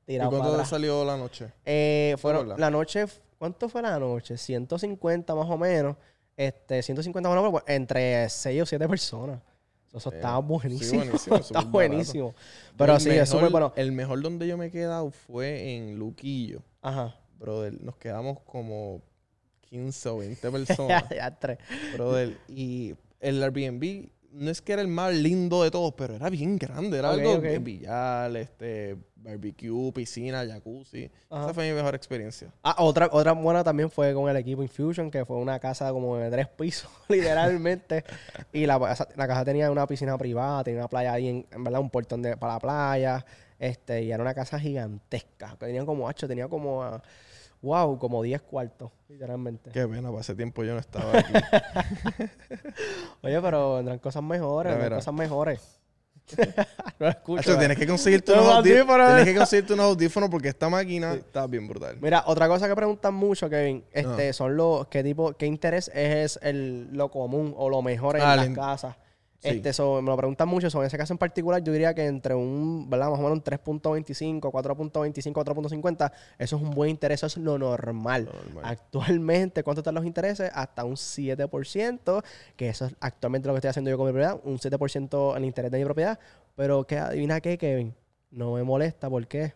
[0.07, 0.69] ¿Y Tirado para cuánto atrás.
[0.69, 1.51] salió la noche?
[1.65, 3.05] Eh, fueron, la noche,
[3.37, 4.37] ¿cuánto fue la noche?
[4.37, 5.97] 150 más o menos.
[6.37, 9.39] Este, 150 más o menos, pues, entre 6 o 7 personas.
[9.95, 10.99] Eso, Eh, estaba sí, buenísimo.
[11.03, 12.35] buenísimo, está buenísimo.
[12.77, 13.73] Pero el sí, es súper bueno.
[13.75, 16.61] El mejor donde yo me he quedado fue en Luquillo.
[16.81, 17.15] Ajá.
[17.39, 19.01] Brother, nos quedamos como
[19.61, 21.03] 15 o 20 personas.
[21.09, 21.57] ya tres.
[21.93, 26.29] brother, y el Airbnb no es que era el más lindo de todos, pero era
[26.29, 26.97] bien grande.
[26.99, 31.09] Era Ok, algo de billar, este, barbecue, piscina, jacuzzi.
[31.29, 31.45] Ajá.
[31.45, 32.49] Esa fue mi mejor experiencia.
[32.63, 36.17] Ah, otra, otra buena también fue con el equipo Infusion, que fue una casa como
[36.17, 38.03] de tres pisos, literalmente.
[38.53, 41.63] y la, casa- la casa tenía una piscina privada, tenía una playa ahí, en, en
[41.63, 43.25] verdad, un portón de, para la playa.
[43.57, 45.55] Este, y era una casa gigantesca.
[45.59, 47.01] Que tenía como, hacho, tenía como, ah,
[47.65, 49.71] wow, como 10 cuartos, literalmente.
[49.71, 51.33] Qué pena, para ese tiempo yo no estaba aquí.
[53.23, 55.79] Oye, pero vendrán cosas mejores, vendrán cosas mejores.
[56.37, 56.45] no
[56.99, 57.41] lo escucho.
[57.49, 57.59] ¿verdad?
[57.59, 59.07] tienes que conseguirte unos audífonos.
[59.07, 61.97] Tienes que conseguirte unos audífonos porque esta máquina está bien brutal.
[62.01, 64.33] Mira, otra cosa que preguntan mucho, Kevin, este, Ah.
[64.33, 68.35] son los, qué tipo, qué interés es el, lo común o lo mejor en Ah,
[68.35, 68.95] las casas.
[69.39, 69.49] Sí.
[69.49, 72.05] Este, so, me lo preguntan mucho, so, en ese caso en particular, yo diría que
[72.05, 73.09] entre un, ¿verdad?
[73.09, 77.57] Más o menos un 3.25, 4.25, 4.50, eso es un buen interés, eso es lo
[77.57, 78.29] normal.
[78.63, 80.49] Actualmente, ¿cuánto están los intereses?
[80.53, 82.23] Hasta un 7%,
[82.55, 85.45] que eso es actualmente lo que estoy haciendo yo con mi propiedad, un 7% el
[85.45, 86.19] interés de mi propiedad.
[86.55, 87.93] Pero que adivina qué, Kevin,
[88.31, 89.53] no me molesta, ¿por qué?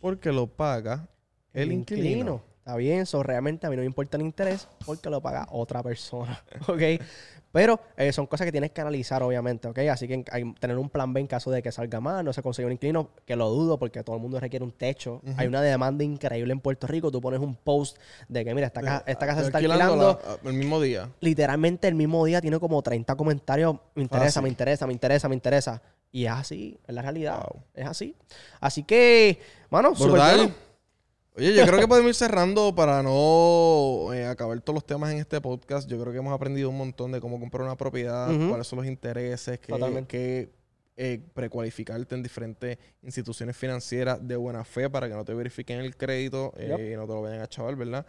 [0.00, 1.08] Porque lo paga
[1.52, 2.42] el, inquilino.
[2.58, 5.82] Está bien, eso realmente a mí no me importa el interés porque lo paga otra
[5.82, 7.02] persona, ¿ok?
[7.50, 9.78] Pero eh, son cosas que tienes que analizar, obviamente, ¿ok?
[9.90, 12.42] Así que hay tener un plan B en caso de que salga mal, no se
[12.42, 15.22] consiga un inquilino, que lo dudo porque todo el mundo requiere un techo.
[15.36, 17.10] Hay una demanda increíble en Puerto Rico.
[17.10, 17.96] Tú pones un post
[18.28, 20.38] de que, mira, esta, ca- esta casa se está alquilando alquilando.
[20.44, 21.08] la- el mismo día.
[21.20, 23.76] Literalmente el mismo día tiene como 30 comentarios.
[23.94, 25.82] Me interesa, me interesa, me interesa, me interesa.
[26.12, 27.38] Y es así, es la realidad.
[27.50, 27.62] Wow.
[27.74, 28.14] Es así.
[28.60, 29.40] Así que,
[29.70, 30.54] mano, súper bueno.
[31.38, 35.18] Oye, yo creo que podemos ir cerrando para no eh, acabar todos los temas en
[35.18, 35.88] este podcast.
[35.88, 38.86] Yo creo que hemos aprendido un montón de cómo comprar una propiedad, cuáles son los
[38.86, 39.72] intereses, qué,
[40.08, 40.50] qué,
[40.96, 45.96] eh, precualificarte en diferentes instituciones financieras de buena fe para que no te verifiquen el
[45.96, 46.92] crédito eh, Yep.
[46.92, 48.04] y no te lo vayan a chaval, ¿verdad?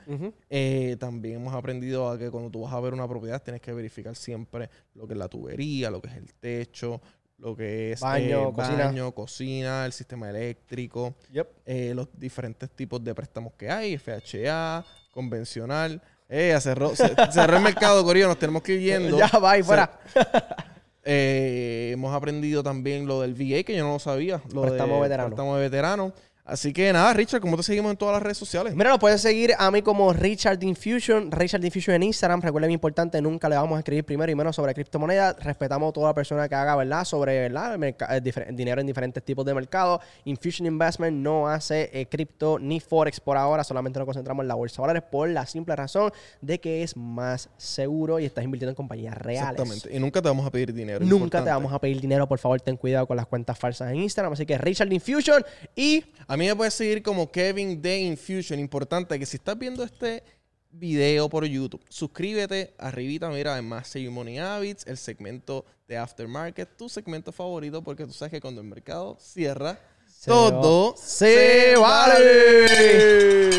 [0.49, 3.73] Eh, también hemos aprendido a que cuando tú vas a ver una propiedad tienes que
[3.73, 6.99] verificar siempre lo que es la tubería, lo que es el techo,
[7.39, 8.85] lo que es Baño, eh, cocina.
[8.85, 11.47] baño, cocina, el sistema eléctrico Yep.
[11.65, 16.01] eh, los diferentes tipos de préstamos que hay, FHA, convencional.
[16.27, 19.17] Eh, cerró, cerró el mercado, Corillo, nos tenemos que ir yendo.
[19.17, 19.99] Ya, va y fuera.
[21.03, 24.41] eh, hemos aprendido también lo del VA, que yo no lo sabía.
[24.53, 25.29] Lo Préstamo de veterano.
[25.29, 26.13] Préstamo de veterano.
[26.49, 28.73] Así que nada, Richard, ¿cómo te seguimos en todas las redes sociales?
[28.75, 32.41] Mira, lo puedes seguir a mí como Richard Infusion, Richard Infusion en Instagram.
[32.41, 35.35] Recuerden, importante, nunca le vamos a escribir primero y menos sobre criptomonedas.
[35.43, 37.03] Respetamos a toda persona que haga, ¿verdad?
[37.05, 40.01] Sobre, difer- dinero en diferentes tipos de mercado.
[40.25, 43.63] Infusion Investment no hace eh, cripto ni forex por ahora.
[43.63, 46.97] Solamente nos concentramos en la bolsa de valores por la simple razón de que es
[46.97, 49.51] más seguro y estás invirtiendo en compañías reales.
[49.51, 49.95] Exactamente.
[49.95, 50.99] Y nunca te vamos a pedir dinero.
[51.01, 51.45] Nunca importante.
[51.49, 54.33] te vamos a pedir dinero, por favor, ten cuidado con las cuentas falsas en Instagram.
[54.33, 55.43] Así que Richard Infusion
[55.75, 58.59] y A mí me puedes seguir como Kevin de Infusion.
[58.59, 60.23] Importante que si estás viendo este
[60.71, 62.73] video por YouTube, suscríbete.
[62.77, 68.05] Arribita, mira, en Más Save Money Habits, el segmento de Aftermarket, tu segmento favorito, porque
[68.05, 69.77] tú sabes que cuando el mercado cierra,
[70.25, 73.49] Todo se vale.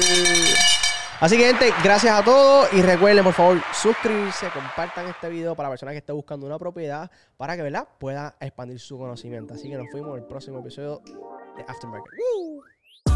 [1.21, 2.73] Así que, gente, gracias a todos.
[2.73, 6.59] Y recuerden, por favor, suscribirse, compartan este video para la persona que esté buscando una
[6.59, 9.53] propiedad para que, ¿verdad?, pueda expandir su conocimiento.
[9.53, 11.03] Así que nos fuimos en el próximo episodio
[11.57, 12.11] de Aftermarket.